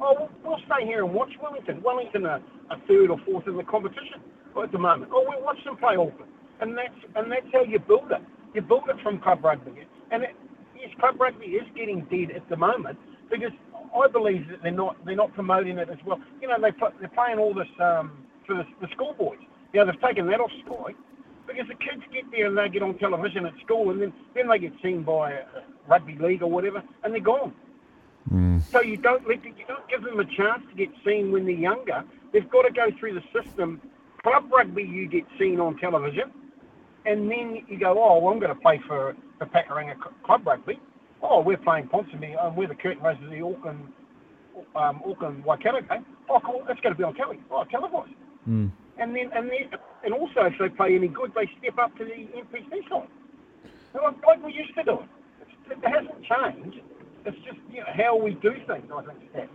oh, 0.00 0.14
we'll, 0.18 0.30
we'll 0.44 0.60
stay 0.66 0.86
here 0.86 1.04
and 1.04 1.12
watch 1.12 1.32
Wellington. 1.42 1.82
Wellington 1.82 2.26
are, 2.26 2.40
are 2.70 2.80
third 2.88 3.10
or 3.10 3.18
fourth 3.26 3.46
in 3.46 3.56
the 3.56 3.64
competition 3.64 4.20
at 4.62 4.72
the 4.72 4.78
moment. 4.78 5.10
Oh, 5.14 5.24
we'll 5.28 5.42
watch 5.42 5.62
them 5.64 5.76
play 5.76 5.96
Auckland, 5.96 6.32
and 6.60 6.76
that's 6.76 6.98
and 7.16 7.30
that's 7.30 7.46
how 7.52 7.62
you 7.62 7.78
build 7.78 8.10
it. 8.10 8.22
You 8.54 8.62
build 8.62 8.88
it 8.88 8.96
from 9.02 9.20
club 9.20 9.44
rugby, 9.44 9.86
and 10.10 10.24
it, 10.24 10.34
yes, 10.78 10.90
club 10.98 11.20
rugby 11.20 11.46
is 11.46 11.66
getting 11.76 12.04
dead 12.10 12.34
at 12.34 12.48
the 12.48 12.56
moment 12.56 12.98
because 13.30 13.52
I 13.94 14.08
believe 14.08 14.48
that 14.48 14.62
they're 14.62 14.72
not 14.72 14.96
they're 15.04 15.16
not 15.16 15.34
promoting 15.34 15.78
it 15.78 15.88
as 15.90 15.98
well. 16.06 16.18
You 16.40 16.48
know, 16.48 16.56
they 16.60 16.72
put, 16.72 16.94
they're 17.00 17.08
playing 17.08 17.38
all 17.38 17.54
this 17.54 17.68
um, 17.80 18.24
for 18.46 18.56
the, 18.56 18.64
the 18.80 18.88
schoolboys. 18.92 19.38
You 19.72 19.80
know, 19.80 19.90
they've 19.90 20.00
taken 20.00 20.26
that 20.28 20.40
off 20.40 20.50
Sky 20.64 20.94
because 21.46 21.66
the 21.68 21.74
kids 21.74 22.02
get 22.12 22.24
there 22.30 22.46
and 22.46 22.56
they 22.56 22.68
get 22.68 22.82
on 22.82 22.96
television 22.98 23.46
at 23.46 23.52
school, 23.64 23.90
and 23.90 24.00
then 24.00 24.12
then 24.34 24.48
they 24.48 24.58
get 24.58 24.72
seen 24.82 25.02
by 25.02 25.40
rugby 25.88 26.16
league 26.20 26.42
or 26.42 26.50
whatever, 26.50 26.82
and 27.04 27.12
they're 27.12 27.20
gone. 27.20 27.52
Mm. 28.32 28.64
So 28.72 28.82
you 28.82 28.96
don't 28.96 29.26
let 29.26 29.44
you 29.44 29.52
don't 29.66 29.88
give 29.88 30.02
them 30.02 30.20
a 30.20 30.24
chance 30.24 30.62
to 30.70 30.76
get 30.76 30.88
seen 31.04 31.32
when 31.32 31.44
they're 31.44 31.54
younger. 31.54 32.04
They've 32.32 32.48
got 32.50 32.62
to 32.62 32.72
go 32.72 32.88
through 32.98 33.14
the 33.14 33.24
system. 33.34 33.80
Club 34.22 34.44
rugby, 34.52 34.82
you 34.82 35.08
get 35.08 35.24
seen 35.38 35.58
on 35.60 35.78
television, 35.78 36.30
and 37.06 37.30
then 37.30 37.64
you 37.68 37.78
go, 37.78 37.92
oh, 37.98 38.18
well, 38.18 38.34
I'm 38.34 38.38
going 38.38 38.54
to 38.54 38.60
play 38.60 38.78
for 38.86 39.16
the 39.38 39.46
Pakuranga 39.46 39.94
Club 40.22 40.46
Rugby 40.46 40.78
oh, 41.30 41.40
we're 41.40 41.56
playing 41.56 41.88
Ponsonby, 41.88 42.34
and 42.44 42.56
we're 42.56 42.68
the 42.68 42.74
curtain 42.74 43.02
raisers 43.02 43.24
of 43.24 43.30
the 43.30 43.40
Auckland, 43.40 43.92
um, 44.74 45.00
Auckland 45.06 45.44
Waikato 45.44 45.80
game. 45.80 46.04
Oh, 46.28 46.40
cool, 46.44 46.62
that's 46.66 46.80
going 46.80 46.94
to 46.94 46.98
be 46.98 47.04
on 47.04 47.14
telly. 47.14 47.40
Oh, 47.50 47.64
televised. 47.70 48.12
Mm. 48.48 48.70
And 48.98 49.16
then, 49.16 49.30
and 49.34 49.48
then, 49.48 49.78
and 50.04 50.12
also, 50.12 50.42
if 50.42 50.54
they 50.60 50.68
play 50.68 50.94
any 50.96 51.08
good, 51.08 51.32
they 51.34 51.48
step 51.58 51.78
up 51.78 51.96
to 51.96 52.04
the 52.04 52.10
NPC 52.10 52.88
side. 52.90 53.08
Like, 53.94 54.26
like 54.26 54.44
we 54.44 54.52
used 54.52 54.74
to 54.74 54.82
do 54.82 55.00
it. 55.00 55.08
It's, 55.40 55.82
it 55.82 55.88
hasn't 55.88 56.22
changed. 56.24 56.80
It's 57.24 57.36
just 57.38 57.58
you 57.70 57.80
know, 57.80 57.86
how 57.94 58.16
we 58.16 58.32
do 58.34 58.52
things, 58.66 58.90
I 58.94 59.02
think, 59.04 59.18
Yeah. 59.34 59.46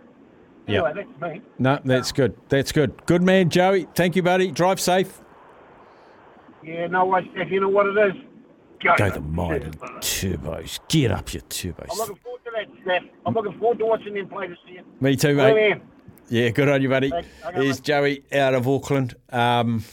Anyway, 0.68 0.94
yep. 0.96 1.08
that's 1.20 1.34
me. 1.34 1.42
No, 1.60 1.80
that's 1.84 2.12
good. 2.12 2.36
That's 2.50 2.72
good. 2.72 3.06
Good 3.06 3.22
man, 3.22 3.50
Joey. 3.50 3.88
Thank 3.96 4.16
you, 4.16 4.24
buddy. 4.24 4.50
Drive 4.52 4.80
safe. 4.80 5.20
Yeah, 6.64 6.88
no 6.88 7.06
worries. 7.06 7.28
You 7.50 7.60
know 7.60 7.70
what 7.70 7.86
it 7.86 8.16
is? 8.16 8.22
Go, 8.86 8.96
Go 8.98 9.10
the 9.10 9.20
mighty 9.20 9.66
turbos. 10.00 10.80
Get 10.90 11.12
up 11.12 11.34
your 11.34 11.42
turbos. 11.44 11.88
I'm 11.92 11.98
looking 11.98 12.16
forward 12.18 12.42
to 12.46 12.52
that, 12.56 12.68
Steph. 12.84 13.04
I'm 13.26 13.34
looking 13.34 13.58
forward 13.58 13.80
to 13.80 13.86
watching 13.88 14.14
them 14.14 14.28
play 14.28 14.48
this 14.48 14.60
year. 14.68 14.84
Me 15.02 15.16
too, 15.16 15.34
mate. 15.34 15.82
Yeah, 16.30 16.50
good 16.50 16.70
on 16.70 16.84
you, 16.84 16.90
buddy. 16.90 17.12
Here's 17.56 17.80
Joey 17.80 18.24
out 18.32 18.54
of 18.54 18.68
Auckland. 18.68 19.16
Um, 19.32 19.84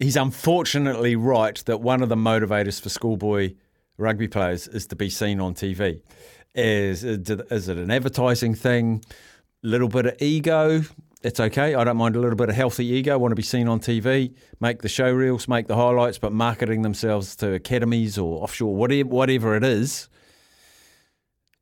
he's 0.00 0.16
unfortunately 0.16 1.14
right 1.14 1.56
that 1.66 1.80
one 1.80 2.02
of 2.02 2.08
the 2.08 2.16
motivators 2.16 2.80
for 2.80 2.88
schoolboy 2.88 3.54
rugby 3.96 4.26
players 4.26 4.66
is 4.66 4.88
to 4.88 4.96
be 4.96 5.08
seen 5.08 5.38
on 5.38 5.54
TV. 5.54 6.02
Is, 6.56 7.04
is 7.04 7.68
it 7.68 7.78
an 7.78 7.90
advertising 7.92 8.56
thing? 8.56 9.04
Little 9.62 9.88
bit 9.88 10.06
of 10.06 10.20
ego, 10.20 10.82
it's 11.22 11.40
okay. 11.40 11.74
I 11.74 11.84
don't 11.84 11.96
mind 11.96 12.16
a 12.16 12.20
little 12.20 12.36
bit 12.36 12.48
of 12.48 12.54
healthy 12.54 12.86
ego. 12.86 13.12
I 13.12 13.16
want 13.16 13.32
to 13.32 13.36
be 13.36 13.42
seen 13.42 13.68
on 13.68 13.80
TV, 13.80 14.34
make 14.60 14.82
the 14.82 14.88
show 14.88 15.10
reels, 15.12 15.48
make 15.48 15.68
the 15.68 15.76
highlights, 15.76 16.18
but 16.18 16.32
marketing 16.32 16.82
themselves 16.82 17.36
to 17.36 17.54
academies 17.54 18.18
or 18.18 18.42
offshore, 18.42 18.74
whatever, 18.74 19.08
whatever 19.08 19.56
it 19.56 19.64
is, 19.64 20.08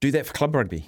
do 0.00 0.10
that 0.12 0.26
for 0.26 0.32
club 0.32 0.54
rugby. 0.54 0.86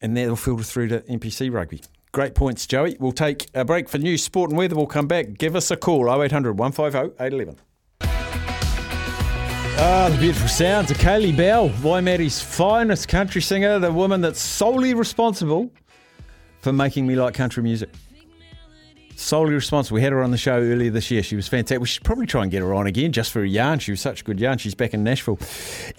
And 0.00 0.16
that'll 0.16 0.36
filter 0.36 0.62
through 0.62 0.88
to 0.88 1.00
NPC 1.00 1.52
rugby. 1.52 1.80
Great 2.12 2.34
points, 2.34 2.66
Joey. 2.66 2.96
We'll 3.00 3.12
take 3.12 3.46
a 3.54 3.64
break 3.64 3.88
for 3.88 3.98
news, 3.98 4.22
sport, 4.22 4.50
and 4.50 4.58
weather. 4.58 4.76
We'll 4.76 4.86
come 4.86 5.06
back. 5.06 5.38
Give 5.38 5.56
us 5.56 5.70
a 5.70 5.76
call 5.76 6.10
0800 6.22 6.58
150 6.58 7.22
811. 7.22 7.60
Ah, 9.78 10.08
the 10.10 10.18
beautiful 10.18 10.48
sounds 10.48 10.90
of 10.90 10.96
Kaylee 10.96 11.36
Bell, 11.36 11.70
Waimate's 11.82 12.40
finest 12.40 13.08
country 13.08 13.42
singer, 13.42 13.78
the 13.78 13.92
woman 13.92 14.22
that's 14.22 14.40
solely 14.40 14.94
responsible 14.94 15.70
for 16.66 16.72
making 16.72 17.06
me 17.06 17.14
like 17.14 17.32
country 17.32 17.62
music. 17.62 17.88
Solely 19.14 19.54
responsible. 19.54 19.94
We 19.94 20.02
had 20.02 20.10
her 20.10 20.20
on 20.20 20.32
the 20.32 20.36
show 20.36 20.58
earlier 20.58 20.90
this 20.90 21.12
year. 21.12 21.22
She 21.22 21.36
was 21.36 21.46
fantastic. 21.46 21.78
We 21.78 21.86
should 21.86 22.02
probably 22.02 22.26
try 22.26 22.42
and 22.42 22.50
get 22.50 22.60
her 22.60 22.74
on 22.74 22.88
again 22.88 23.12
just 23.12 23.30
for 23.30 23.40
a 23.44 23.46
yarn. 23.46 23.78
She 23.78 23.92
was 23.92 24.00
such 24.00 24.22
a 24.22 24.24
good 24.24 24.40
yarn. 24.40 24.58
She's 24.58 24.74
back 24.74 24.92
in 24.92 25.04
Nashville. 25.04 25.38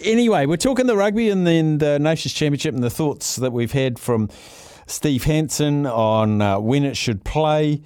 Anyway, 0.02 0.44
we're 0.44 0.58
talking 0.58 0.86
the 0.86 0.94
rugby 0.94 1.30
and 1.30 1.46
then 1.46 1.78
the 1.78 1.98
Nations 1.98 2.34
Championship 2.34 2.74
and 2.74 2.84
the 2.84 2.90
thoughts 2.90 3.36
that 3.36 3.50
we've 3.50 3.72
had 3.72 3.98
from 3.98 4.28
Steve 4.86 5.24
Hansen 5.24 5.86
on 5.86 6.42
uh, 6.42 6.60
when 6.60 6.84
it 6.84 6.98
should 6.98 7.24
play. 7.24 7.80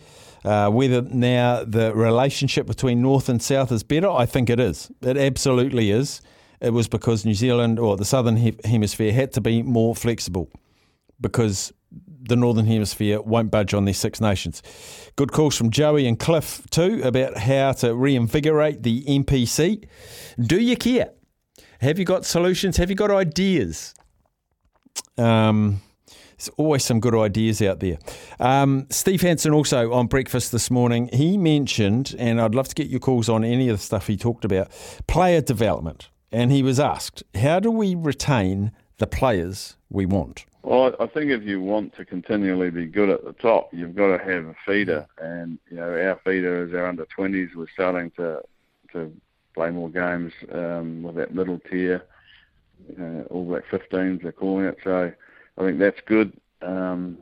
Uh, 0.44 0.68
whether 0.68 1.02
now 1.02 1.62
the 1.62 1.94
relationship 1.94 2.66
between 2.66 3.00
North 3.00 3.28
and 3.28 3.40
South 3.40 3.70
is 3.70 3.84
better, 3.84 4.10
I 4.10 4.26
think 4.26 4.50
it 4.50 4.58
is. 4.58 4.90
It 5.02 5.16
absolutely 5.16 5.92
is. 5.92 6.20
It 6.60 6.72
was 6.72 6.88
because 6.88 7.24
New 7.24 7.34
Zealand 7.34 7.78
or 7.78 7.96
the 7.96 8.04
Southern 8.04 8.38
Hemisphere 8.64 9.12
had 9.12 9.30
to 9.34 9.40
be 9.40 9.62
more 9.62 9.94
flexible 9.94 10.50
because 11.20 11.72
the 12.22 12.36
Northern 12.36 12.66
Hemisphere 12.66 13.20
won't 13.20 13.50
budge 13.50 13.74
on 13.74 13.84
their 13.84 13.94
Six 13.94 14.20
Nations. 14.20 14.62
Good 15.16 15.32
calls 15.32 15.56
from 15.56 15.70
Joey 15.70 16.06
and 16.06 16.18
Cliff 16.18 16.62
too 16.70 17.00
about 17.04 17.36
how 17.36 17.72
to 17.72 17.94
reinvigorate 17.94 18.82
the 18.82 19.04
NPC. 19.04 19.84
Do 20.40 20.60
you 20.60 20.76
care? 20.76 21.10
Have 21.80 21.98
you 21.98 22.04
got 22.04 22.24
solutions? 22.24 22.76
Have 22.76 22.90
you 22.90 22.96
got 22.96 23.10
ideas? 23.10 23.94
Um, 25.18 25.80
there's 26.36 26.48
always 26.56 26.84
some 26.84 27.00
good 27.00 27.14
ideas 27.14 27.62
out 27.62 27.80
there. 27.80 27.98
Um, 28.40 28.86
Steve 28.90 29.20
Hansen 29.20 29.52
also 29.52 29.92
on 29.92 30.06
breakfast 30.06 30.52
this 30.52 30.70
morning, 30.70 31.08
he 31.12 31.36
mentioned, 31.36 32.14
and 32.18 32.40
I'd 32.40 32.54
love 32.54 32.68
to 32.68 32.74
get 32.74 32.88
your 32.88 33.00
calls 33.00 33.28
on 33.28 33.44
any 33.44 33.68
of 33.68 33.78
the 33.78 33.82
stuff 33.82 34.06
he 34.06 34.16
talked 34.16 34.44
about, 34.44 34.70
player 35.06 35.40
development. 35.40 36.08
And 36.30 36.50
he 36.50 36.62
was 36.62 36.80
asked, 36.80 37.22
how 37.34 37.60
do 37.60 37.70
we 37.70 37.94
retain 37.94 38.72
the 38.98 39.06
players 39.06 39.76
we 39.90 40.06
want? 40.06 40.46
Well, 40.62 40.94
I 41.00 41.06
think 41.06 41.30
if 41.32 41.42
you 41.42 41.60
want 41.60 41.96
to 41.96 42.04
continually 42.04 42.70
be 42.70 42.86
good 42.86 43.10
at 43.10 43.24
the 43.24 43.32
top, 43.32 43.70
you've 43.72 43.96
got 43.96 44.16
to 44.16 44.24
have 44.24 44.44
a 44.44 44.54
feeder, 44.64 45.06
and 45.18 45.58
you 45.68 45.76
know 45.76 45.90
our 45.90 46.20
feeder 46.24 46.64
is 46.64 46.72
our 46.72 46.86
under 46.86 47.04
twenties. 47.06 47.50
We're 47.56 47.66
starting 47.74 48.12
to 48.12 48.42
to 48.92 49.12
play 49.54 49.70
more 49.70 49.90
games 49.90 50.32
um, 50.52 51.02
with 51.02 51.16
that 51.16 51.34
middle 51.34 51.58
tier, 51.70 52.04
uh, 52.98 53.22
all 53.30 53.44
Black 53.44 53.64
15s 53.70 54.22
they're 54.22 54.32
calling 54.32 54.66
it. 54.66 54.78
So 54.84 55.12
I 55.58 55.60
think 55.62 55.78
that's 55.78 56.00
good. 56.06 56.32
Um, 56.62 57.18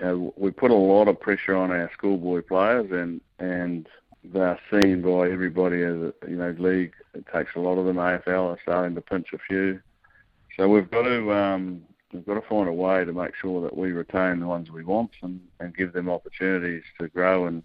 you 0.00 0.06
know, 0.06 0.34
we 0.36 0.50
put 0.50 0.70
a 0.70 0.74
lot 0.74 1.08
of 1.08 1.20
pressure 1.20 1.54
on 1.54 1.70
our 1.70 1.90
schoolboy 1.92 2.42
players, 2.42 2.90
and 2.90 3.20
and 3.38 3.86
they're 4.24 4.58
seen 4.70 5.02
by 5.02 5.30
everybody 5.30 5.82
as 5.82 5.94
a 5.94 6.14
you 6.26 6.36
know 6.36 6.54
league. 6.58 6.94
It 7.12 7.26
takes 7.32 7.54
a 7.54 7.60
lot 7.60 7.76
of 7.76 7.84
them. 7.84 7.96
AFL 7.96 8.54
are 8.54 8.58
starting 8.62 8.94
to 8.94 9.02
pinch 9.02 9.28
a 9.34 9.38
few, 9.38 9.80
so 10.56 10.68
we've 10.68 10.90
got 10.90 11.02
to 11.02 11.32
um, 11.32 11.82
we've 12.12 12.26
got 12.26 12.34
to 12.34 12.42
find 12.42 12.68
a 12.68 12.72
way 12.72 13.04
to 13.04 13.12
make 13.12 13.34
sure 13.34 13.62
that 13.62 13.76
we 13.76 13.92
retain 13.92 14.40
the 14.40 14.46
ones 14.46 14.70
we 14.70 14.84
want 14.84 15.10
and, 15.22 15.40
and 15.60 15.76
give 15.76 15.92
them 15.92 16.08
opportunities 16.08 16.82
to 16.98 17.08
grow 17.08 17.46
and 17.46 17.62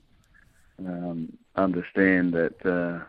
um, 0.80 1.38
understand 1.56 2.34
that 2.34 2.66
uh, 2.66 3.04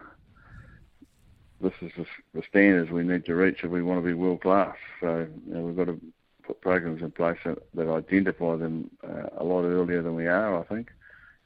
this 1.61 1.73
is 1.83 1.93
the, 1.97 2.07
the, 2.35 2.43
standards 2.49 2.91
we 2.91 3.03
need 3.03 3.25
to 3.27 3.35
reach 3.35 3.63
if 3.63 3.71
we 3.71 3.83
want 3.83 4.01
to 4.01 4.07
be 4.07 4.15
world 4.15 4.41
class. 4.41 4.77
So 5.01 5.27
you 5.47 5.55
know, 5.55 5.61
we've 5.61 5.77
got 5.77 5.87
to 5.87 6.01
put 6.43 6.61
programs 6.61 7.03
in 7.03 7.11
place 7.11 7.39
that, 7.45 7.59
that 7.75 7.89
identify 7.89 8.57
them 8.57 8.91
uh, 9.05 9.29
a 9.37 9.45
lot 9.45 9.65
earlier 9.65 10.03
than 10.03 10.15
we 10.15 10.27
are. 10.27 10.59
I 10.59 10.63
think 10.65 10.91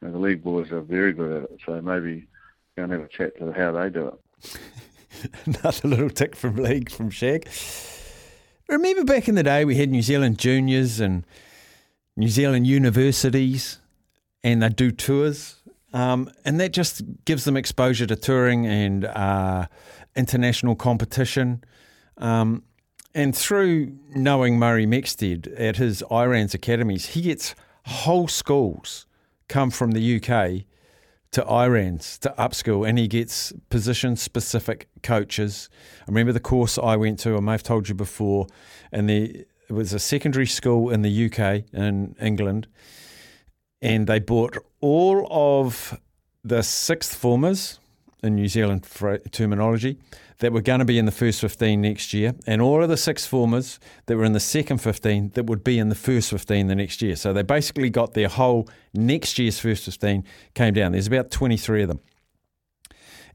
you 0.00 0.08
know, 0.08 0.12
the 0.12 0.18
league 0.18 0.44
boys 0.44 0.70
are 0.70 0.80
very 0.80 1.12
good 1.12 1.44
at 1.44 1.50
it. 1.50 1.60
So 1.66 1.80
maybe 1.80 2.28
go 2.76 2.84
and 2.84 2.92
have 2.92 3.02
a 3.02 3.08
chat 3.08 3.36
to 3.38 3.52
how 3.52 3.72
they 3.72 3.90
do 3.90 4.08
it. 4.08 4.58
Another 5.44 5.88
little 5.88 6.10
tick 6.10 6.36
from 6.36 6.56
league 6.56 6.90
from 6.90 7.10
Shag. 7.10 7.48
Remember 8.72 9.04
back 9.04 9.28
in 9.28 9.34
the 9.34 9.42
day, 9.42 9.66
we 9.66 9.76
had 9.76 9.90
New 9.90 10.00
Zealand 10.00 10.38
juniors 10.38 10.98
and 10.98 11.26
New 12.16 12.28
Zealand 12.28 12.66
universities, 12.66 13.78
and 14.42 14.62
they 14.62 14.70
do 14.70 14.90
tours. 14.90 15.56
Um, 15.92 16.30
and 16.46 16.58
that 16.58 16.72
just 16.72 17.02
gives 17.26 17.44
them 17.44 17.54
exposure 17.54 18.06
to 18.06 18.16
touring 18.16 18.66
and 18.66 19.04
uh, 19.04 19.66
international 20.16 20.74
competition. 20.74 21.62
Um, 22.16 22.62
and 23.14 23.36
through 23.36 23.94
knowing 24.14 24.58
Murray 24.58 24.86
Mexted 24.86 25.54
at 25.60 25.76
his 25.76 26.02
IRANZ 26.10 26.54
academies, 26.54 27.08
he 27.08 27.20
gets 27.20 27.54
whole 27.84 28.26
schools 28.26 29.04
come 29.48 29.70
from 29.70 29.90
the 29.90 30.16
UK 30.16 30.64
to 31.32 31.42
IRANZ 31.42 32.18
to 32.20 32.34
upskill, 32.38 32.86
and 32.86 32.98
he 32.98 33.08
gets 33.08 33.52
position 33.70 34.16
specific 34.16 34.88
coaches. 35.02 35.68
I 36.02 36.04
remember 36.10 36.32
the 36.32 36.40
course 36.40 36.78
I 36.78 36.96
went 36.96 37.18
to, 37.20 37.36
I 37.36 37.40
may 37.40 37.52
have 37.52 37.62
told 37.62 37.88
you 37.88 37.94
before, 37.94 38.46
and 38.92 39.08
the, 39.08 39.46
it 39.68 39.72
was 39.72 39.92
a 39.92 39.98
secondary 39.98 40.46
school 40.46 40.90
in 40.90 41.02
the 41.02 41.26
UK, 41.26 41.64
in 41.72 42.14
England, 42.20 42.68
and 43.80 44.06
they 44.06 44.18
bought 44.18 44.56
all 44.80 45.26
of 45.30 45.98
the 46.44 46.62
sixth 46.62 47.14
formers 47.14 47.78
in 48.22 48.36
New 48.36 48.48
Zealand 48.48 48.86
terminology 49.32 49.98
that 50.38 50.52
were 50.52 50.60
going 50.60 50.78
to 50.78 50.84
be 50.84 50.98
in 50.98 51.06
the 51.06 51.12
first 51.12 51.40
15 51.40 51.80
next 51.80 52.12
year, 52.14 52.34
and 52.46 52.62
all 52.62 52.82
of 52.82 52.88
the 52.88 52.96
six 52.96 53.26
formers 53.26 53.78
that 54.06 54.16
were 54.16 54.24
in 54.24 54.32
the 54.32 54.40
second 54.40 54.78
15 54.78 55.30
that 55.30 55.46
would 55.46 55.64
be 55.64 55.78
in 55.78 55.88
the 55.88 55.94
first 55.94 56.30
15 56.30 56.68
the 56.68 56.74
next 56.74 57.02
year. 57.02 57.16
So 57.16 57.32
they 57.32 57.42
basically 57.42 57.90
got 57.90 58.14
their 58.14 58.28
whole 58.28 58.68
next 58.94 59.38
year's 59.38 59.58
first 59.58 59.84
15 59.84 60.24
came 60.54 60.74
down. 60.74 60.92
There's 60.92 61.06
about 61.06 61.30
23 61.30 61.82
of 61.82 61.88
them. 61.88 62.00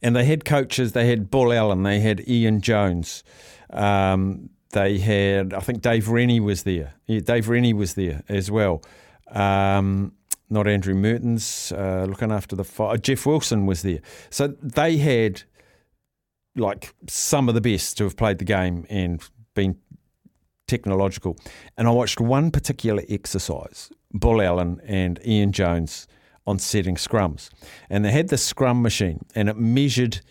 And 0.01 0.15
they 0.15 0.25
had 0.25 0.45
coaches, 0.45 0.91
they 0.91 1.07
had 1.07 1.29
Bull 1.31 1.51
Allen, 1.51 1.83
they 1.83 1.99
had 1.99 2.27
Ian 2.27 2.61
Jones. 2.61 3.23
Um, 3.69 4.49
they 4.71 4.99
had, 4.99 5.53
I 5.53 5.59
think 5.59 5.81
Dave 5.81 6.09
Rennie 6.09 6.39
was 6.39 6.63
there. 6.63 6.93
Yeah, 7.07 7.21
Dave 7.21 7.49
Rennie 7.49 7.73
was 7.73 7.95
there 7.95 8.23
as 8.29 8.51
well. 8.51 8.83
Um, 9.31 10.13
not 10.49 10.67
Andrew 10.67 10.93
Mehrtens, 10.93 11.71
uh, 11.77 12.05
looking 12.05 12.31
after 12.31 12.55
the 12.55 12.63
fire. 12.63 12.97
Jeff 12.97 13.25
Wilson 13.25 13.65
was 13.65 13.81
there. 13.81 13.99
So 14.29 14.47
they 14.61 14.97
had 14.97 15.43
like 16.55 16.93
some 17.07 17.49
of 17.49 17.55
the 17.55 17.61
best 17.61 17.97
to 17.97 18.03
have 18.05 18.17
played 18.17 18.39
the 18.39 18.45
game 18.45 18.85
and 18.89 19.21
been 19.53 19.77
technological. 20.67 21.37
And 21.77 21.87
I 21.87 21.91
watched 21.91 22.19
one 22.19 22.51
particular 22.51 23.03
exercise, 23.09 23.89
Bull 24.11 24.41
Allen 24.41 24.81
and 24.85 25.19
Ian 25.25 25.51
Jones 25.51 26.07
on 26.45 26.59
setting 26.59 26.95
scrums. 26.95 27.49
And 27.89 28.05
they 28.05 28.11
had 28.11 28.29
the 28.29 28.37
scrum 28.37 28.81
machine 28.81 29.25
and 29.35 29.49
it 29.49 29.57
measured 29.57 30.21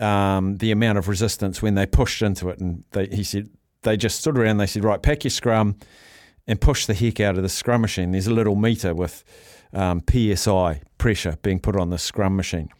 um, 0.00 0.56
the 0.58 0.70
amount 0.70 0.98
of 0.98 1.08
resistance 1.08 1.60
when 1.60 1.74
they 1.74 1.86
pushed 1.86 2.22
into 2.22 2.48
it. 2.48 2.60
And 2.60 2.84
they, 2.92 3.06
he 3.06 3.24
said, 3.24 3.48
they 3.82 3.96
just 3.96 4.20
stood 4.20 4.38
around, 4.38 4.58
they 4.58 4.66
said, 4.66 4.84
right, 4.84 5.02
pack 5.02 5.24
your 5.24 5.30
scrum 5.30 5.76
and 6.46 6.60
push 6.60 6.86
the 6.86 6.94
heck 6.94 7.20
out 7.20 7.36
of 7.36 7.42
the 7.42 7.48
scrum 7.48 7.80
machine. 7.80 8.12
There's 8.12 8.26
a 8.26 8.34
little 8.34 8.56
meter 8.56 8.94
with 8.94 9.24
um, 9.76 10.02
PSI 10.10 10.80
pressure 10.98 11.38
being 11.42 11.60
put 11.60 11.76
on 11.76 11.90
the 11.90 11.98
scrum 11.98 12.34
machine. 12.34 12.70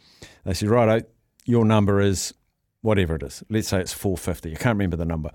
They 0.44 0.54
said, 0.54 0.68
right, 0.68 1.04
your 1.44 1.64
number 1.64 2.00
is 2.00 2.34
whatever 2.80 3.16
it 3.16 3.22
is. 3.22 3.44
Let's 3.48 3.68
say 3.68 3.80
it's 3.80 3.92
450. 3.92 4.52
I 4.52 4.54
can't 4.54 4.74
remember 4.74 4.96
the 4.96 5.04
number. 5.04 5.30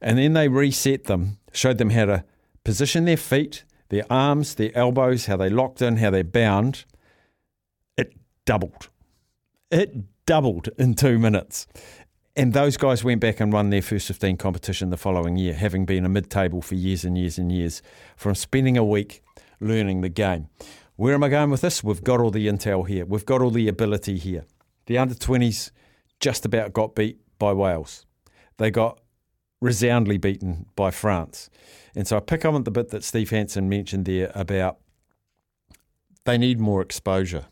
And 0.00 0.18
then 0.18 0.34
they 0.34 0.48
reset 0.48 1.04
them, 1.04 1.38
showed 1.52 1.78
them 1.78 1.90
how 1.90 2.04
to 2.06 2.24
position 2.64 3.04
their 3.04 3.16
feet, 3.16 3.64
their 3.88 4.04
arms, 4.10 4.54
their 4.54 4.70
elbows, 4.76 5.26
how 5.26 5.36
they 5.36 5.48
locked 5.48 5.82
in, 5.82 5.96
how 5.96 6.10
they're 6.10 6.24
bound. 6.24 6.84
It 7.96 8.14
doubled. 8.44 8.88
It 9.70 10.04
doubled 10.26 10.68
in 10.78 10.94
two 10.94 11.18
minutes. 11.18 11.66
And 12.36 12.52
those 12.52 12.76
guys 12.76 13.02
went 13.02 13.20
back 13.20 13.40
and 13.40 13.52
won 13.52 13.70
their 13.70 13.82
first 13.82 14.06
15 14.06 14.36
competition 14.36 14.90
the 14.90 14.96
following 14.96 15.36
year, 15.36 15.54
having 15.54 15.84
been 15.84 16.04
a 16.04 16.08
mid 16.08 16.30
table 16.30 16.62
for 16.62 16.74
years 16.74 17.04
and 17.04 17.18
years 17.18 17.38
and 17.38 17.50
years 17.50 17.82
from 18.16 18.34
spending 18.34 18.76
a 18.76 18.84
week 18.84 19.22
learning 19.60 20.00
the 20.00 20.08
game. 20.08 20.48
Where 21.00 21.14
am 21.14 21.24
I 21.24 21.30
going 21.30 21.48
with 21.48 21.62
this? 21.62 21.82
We've 21.82 22.04
got 22.04 22.20
all 22.20 22.30
the 22.30 22.46
intel 22.46 22.86
here. 22.86 23.06
We've 23.06 23.24
got 23.24 23.40
all 23.40 23.50
the 23.50 23.68
ability 23.68 24.18
here. 24.18 24.44
The 24.84 24.98
under 24.98 25.14
20s 25.14 25.70
just 26.20 26.44
about 26.44 26.74
got 26.74 26.94
beat 26.94 27.18
by 27.38 27.54
Wales. 27.54 28.04
They 28.58 28.70
got 28.70 29.00
resoundingly 29.62 30.18
beaten 30.18 30.66
by 30.76 30.90
France. 30.90 31.48
And 31.96 32.06
so 32.06 32.18
I 32.18 32.20
pick 32.20 32.44
up 32.44 32.52
on 32.52 32.64
the 32.64 32.70
bit 32.70 32.90
that 32.90 33.02
Steve 33.02 33.30
Hansen 33.30 33.66
mentioned 33.66 34.04
there 34.04 34.30
about 34.34 34.76
they 36.26 36.36
need 36.36 36.60
more 36.60 36.82
exposure. 36.82 37.46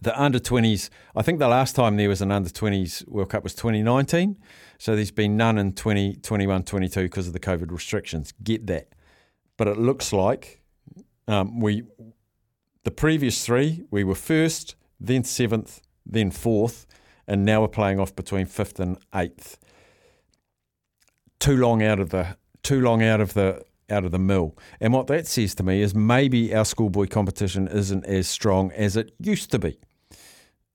The 0.00 0.16
under 0.16 0.38
20s, 0.38 0.90
I 1.16 1.22
think 1.22 1.40
the 1.40 1.48
last 1.48 1.74
time 1.74 1.96
there 1.96 2.08
was 2.08 2.22
an 2.22 2.30
under 2.30 2.50
20s 2.50 3.08
World 3.08 3.30
Cup 3.30 3.42
was 3.42 3.56
2019. 3.56 4.38
So 4.78 4.94
there's 4.94 5.10
been 5.10 5.36
none 5.36 5.58
in 5.58 5.72
2021 5.72 6.62
22 6.62 7.02
because 7.02 7.26
of 7.26 7.32
the 7.32 7.40
COVID 7.40 7.72
restrictions. 7.72 8.32
Get 8.44 8.68
that. 8.68 8.94
But 9.56 9.66
it 9.66 9.76
looks 9.76 10.12
like 10.12 10.62
um, 11.26 11.58
we 11.58 11.82
the 12.84 12.90
previous 12.90 13.44
three, 13.44 13.84
we 13.90 14.04
were 14.04 14.14
first, 14.14 14.76
then 15.00 15.24
seventh, 15.24 15.80
then 16.06 16.30
fourth, 16.30 16.86
and 17.26 17.44
now 17.44 17.62
we're 17.62 17.68
playing 17.68 17.98
off 17.98 18.14
between 18.14 18.46
fifth 18.46 18.78
and 18.78 18.98
eighth. 19.14 19.58
Too 21.40 21.56
long 21.56 21.82
out 21.82 21.98
of 21.98 22.10
the 22.10 22.36
too 22.62 22.80
long 22.80 23.02
out 23.02 23.20
of 23.20 23.34
the 23.34 23.64
out 23.90 24.04
of 24.04 24.10
the 24.10 24.18
mill. 24.18 24.56
And 24.80 24.92
what 24.92 25.06
that 25.08 25.26
says 25.26 25.54
to 25.56 25.62
me 25.62 25.82
is 25.82 25.94
maybe 25.94 26.54
our 26.54 26.64
schoolboy 26.64 27.06
competition 27.06 27.68
isn't 27.68 28.04
as 28.06 28.28
strong 28.28 28.70
as 28.72 28.96
it 28.96 29.14
used 29.18 29.50
to 29.52 29.58
be. 29.58 29.78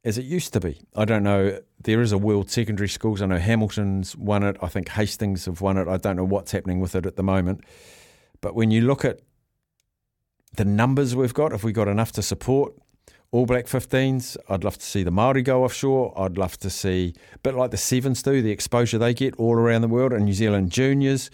As 0.04 0.18
it 0.18 0.26
used 0.26 0.54
to 0.54 0.60
be. 0.60 0.82
I 0.96 1.06
don't 1.06 1.24
know. 1.24 1.60
There 1.82 2.02
is 2.02 2.12
a 2.12 2.18
World 2.18 2.50
Secondary 2.50 2.88
Schools. 2.88 3.22
I 3.22 3.26
know 3.26 3.38
Hamilton's 3.38 4.16
won 4.16 4.44
it. 4.44 4.58
I 4.62 4.68
think 4.68 4.90
Hastings 4.90 5.46
have 5.46 5.62
won 5.62 5.78
it. 5.78 5.88
I 5.88 5.98
don't 5.98 6.16
know 6.16 6.24
what's 6.24 6.52
happening 6.52 6.80
with 6.80 6.96
it 6.96 7.06
at 7.06 7.16
the 7.16 7.24
moment. 7.24 7.64
But 8.42 8.56
when 8.56 8.72
you 8.72 8.82
look 8.82 9.04
at 9.04 9.20
the 10.54 10.66
numbers 10.66 11.16
we've 11.16 11.34
got, 11.34 11.54
if 11.54 11.64
we 11.64 11.72
got 11.72 11.88
enough 11.88 12.12
to 12.14 12.22
support 12.22 12.74
All 13.32 13.46
Black 13.46 13.66
15s, 13.66 14.38
I'd 14.50 14.64
love 14.64 14.78
to 14.78 14.86
see 14.86 15.04
the 15.04 15.12
Maori 15.12 15.42
go 15.42 15.64
offshore. 15.64 16.14
I'd 16.18 16.38
love 16.38 16.58
to 16.60 16.70
see, 16.70 17.14
a 17.34 17.38
bit 17.40 17.56
like 17.56 17.72
the 17.72 17.78
Sevens 17.78 18.24
do, 18.24 18.42
the 18.42 18.52
exposure 18.52 18.98
they 18.98 19.14
get 19.14 19.36
all 19.36 19.54
around 19.54 19.82
the 19.82 19.88
world, 19.88 20.14
and 20.14 20.26
New 20.26 20.34
Zealand 20.34 20.72
juniors. 20.72 21.30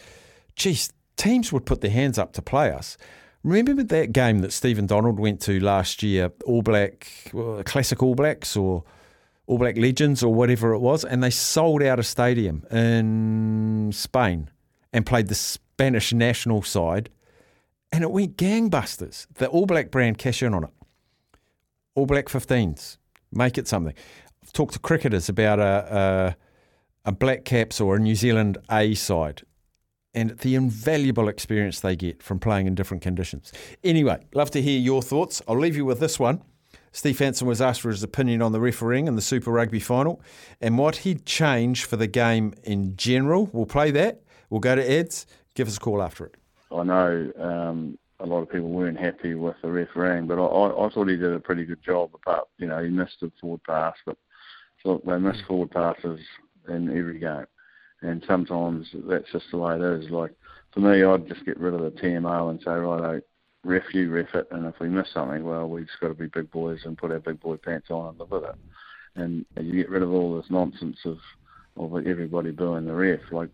Geez, 0.56 0.91
teams 1.15 1.51
would 1.54 1.65
put 1.65 1.82
their 1.82 1.91
hands 1.91 2.17
up 2.17 2.34
to 2.34 2.41
play 2.41 2.71
us. 2.71 2.97
Remember 3.43 3.84
that 3.84 4.12
game 4.12 4.39
that 4.39 4.51
Stephen 4.51 4.88
Donald 4.88 5.19
went 5.19 5.39
to 5.41 5.60
last 5.60 6.01
year, 6.01 6.32
All 6.45 6.62
Black, 6.62 7.08
well, 7.32 7.62
Classic 7.63 8.01
All 8.01 8.15
Blacks 8.15 8.58
or 8.58 8.84
All 9.47 9.58
Black 9.58 9.78
Legends 9.78 10.23
or 10.23 10.34
whatever 10.34 10.73
it 10.73 10.80
was, 10.80 11.06
and 11.06 11.23
they 11.23 11.30
sold 11.30 11.84
out 11.84 11.99
a 11.99 12.04
stadium 12.04 12.65
in 12.71 13.91
Spain 13.93 14.49
and 14.91 15.06
played 15.06 15.28
the 15.28 15.36
Spanish 15.36 16.12
national 16.12 16.63
side 16.63 17.10
and 17.95 18.03
it 18.03 18.12
went 18.12 18.36
gangbusters. 18.36 19.25
The 19.36 19.47
All 19.47 19.65
Black 19.65 19.89
brand 19.89 20.17
cash 20.17 20.43
in 20.43 20.53
on 20.53 20.65
it. 20.65 20.69
All 21.95 22.05
Black 22.05 22.25
15s, 22.25 22.97
make 23.31 23.58
it 23.58 23.69
something. 23.69 23.93
I've 24.43 24.51
talked 24.51 24.73
to 24.73 24.79
cricketers 24.79 25.29
about 25.29 25.60
a, 25.60 26.36
a, 27.05 27.10
a 27.10 27.12
Black 27.13 27.45
Caps 27.45 27.79
or 27.79 27.95
a 27.95 27.99
New 27.99 28.15
Zealand 28.15 28.58
A 28.69 28.93
side 28.95 29.43
and 30.13 30.31
the 30.39 30.55
invaluable 30.55 31.29
experience 31.29 31.79
they 31.79 31.95
get 31.95 32.21
from 32.21 32.38
playing 32.38 32.67
in 32.67 32.75
different 32.75 33.01
conditions. 33.01 33.53
Anyway, 33.81 34.19
love 34.34 34.51
to 34.51 34.62
hear 34.62 34.77
your 34.77 35.01
thoughts. 35.01 35.41
I'll 35.47 35.58
leave 35.58 35.77
you 35.77 35.86
with 35.86 36.01
this 36.01 36.19
one. 36.19 36.41
Steve 36.91 37.19
Hansen 37.19 37.47
was 37.47 37.62
asked 37.62 37.79
for 37.79 37.91
his 37.91 38.03
opinion 38.03 38.41
on 38.41 38.51
the 38.51 38.60
refereeing 38.60 39.08
in 39.08 39.15
the 39.15 39.21
Super 39.21 39.51
Rugby 39.51 39.79
final 39.79 40.21
and 40.60 40.77
what 40.77 40.97
he'd 40.97 41.25
change 41.25 41.86
for 41.86 41.95
the 41.95 42.08
game 42.08 42.53
in 42.63 42.97
general. 42.97 43.49
We'll 43.53 43.65
play 43.65 43.91
that. 43.91 44.21
We'll 44.49 44.62
go 44.62 44.75
to 44.75 44.84
Eds. 44.84 45.25
Give 45.53 45.67
us 45.67 45.77
a 45.77 45.79
call 45.79 46.01
after 46.01 46.25
it. 46.25 46.36
I 46.75 46.83
know 46.83 47.31
um, 47.39 47.97
a 48.19 48.25
lot 48.25 48.41
of 48.41 48.51
people 48.51 48.69
weren't 48.69 48.99
happy 48.99 49.33
with 49.33 49.55
the 49.61 49.69
refereeing, 49.69 50.27
but 50.27 50.39
I, 50.39 50.45
I 50.45 50.89
thought 50.89 51.09
he 51.09 51.17
did 51.17 51.33
a 51.33 51.39
pretty 51.39 51.65
good 51.65 51.83
job. 51.83 52.11
Apart, 52.13 52.47
you 52.57 52.67
know, 52.67 52.83
he 52.83 52.89
missed 52.89 53.21
a 53.21 53.31
forward 53.39 53.63
pass, 53.63 53.95
but 54.05 54.17
look, 54.83 55.03
they 55.05 55.17
miss 55.17 55.38
mm. 55.38 55.47
forward 55.47 55.71
passes 55.71 56.19
in 56.69 56.97
every 56.97 57.19
game, 57.19 57.45
and 58.01 58.23
sometimes 58.27 58.88
that's 59.07 59.31
just 59.31 59.45
the 59.51 59.57
way 59.57 59.75
it 59.75 59.81
is. 59.81 60.09
Like 60.09 60.31
for 60.73 60.79
me, 60.79 61.03
I'd 61.03 61.27
just 61.27 61.45
get 61.45 61.59
rid 61.59 61.73
of 61.73 61.81
the 61.81 61.91
TMO 62.01 62.49
and 62.49 62.59
say, 62.61 62.71
right, 62.71 63.23
ref 63.63 63.93
you, 63.93 64.11
ref 64.11 64.33
it, 64.33 64.47
and 64.51 64.65
if 64.65 64.79
we 64.79 64.88
miss 64.88 65.07
something, 65.13 65.43
well, 65.43 65.67
we 65.67 65.81
just 65.81 65.99
got 65.99 66.09
to 66.09 66.13
be 66.13 66.27
big 66.27 66.51
boys 66.51 66.79
and 66.85 66.97
put 66.97 67.11
our 67.11 67.19
big 67.19 67.39
boy 67.39 67.57
pants 67.57 67.89
on 67.89 68.09
and 68.09 68.19
live 68.19 68.31
with 68.31 68.43
it. 68.43 68.55
And 69.15 69.45
you 69.59 69.73
get 69.73 69.89
rid 69.89 70.03
of 70.03 70.11
all 70.11 70.35
this 70.35 70.49
nonsense 70.49 70.97
of 71.05 71.17
of 71.77 72.07
everybody 72.07 72.51
booing 72.51 72.85
the 72.85 72.93
ref. 72.93 73.19
Like 73.31 73.49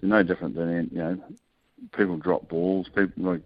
they're 0.00 0.10
no 0.10 0.22
different 0.22 0.54
than 0.54 0.88
you 0.92 0.98
know 0.98 1.22
people 1.96 2.16
drop 2.16 2.48
balls. 2.48 2.88
People 2.94 3.24
like 3.32 3.42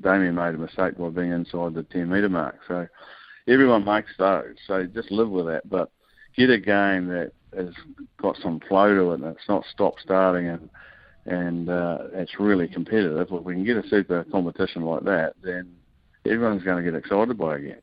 Damian 0.00 0.34
made 0.34 0.54
a 0.54 0.58
mistake 0.58 0.98
by 0.98 1.08
being 1.08 1.32
inside 1.32 1.74
the 1.74 1.84
10 1.84 2.08
metre 2.08 2.28
mark. 2.28 2.58
So 2.68 2.86
everyone 3.48 3.84
makes 3.84 4.12
those. 4.18 4.56
So 4.66 4.84
just 4.84 5.10
live 5.10 5.30
with 5.30 5.46
that. 5.46 5.68
But 5.68 5.90
get 6.36 6.50
a 6.50 6.58
game 6.58 7.08
that 7.08 7.32
has 7.56 7.74
got 8.20 8.36
some 8.42 8.60
flow 8.68 8.94
to 8.94 9.10
it 9.12 9.20
and 9.20 9.24
it's 9.36 9.48
not 9.48 9.64
stop 9.72 9.94
starting 10.02 10.48
and 10.48 10.70
and 11.24 11.70
uh, 11.70 11.98
it's 12.14 12.40
really 12.40 12.66
competitive. 12.66 13.16
If 13.18 13.30
we 13.30 13.54
can 13.54 13.64
get 13.64 13.76
a 13.76 13.88
super 13.88 14.24
competition 14.24 14.82
like 14.82 15.04
that, 15.04 15.34
then 15.40 15.72
everyone's 16.26 16.64
going 16.64 16.84
to 16.84 16.90
get 16.90 16.98
excited 16.98 17.38
by 17.38 17.54
it 17.54 17.60
again. 17.60 17.82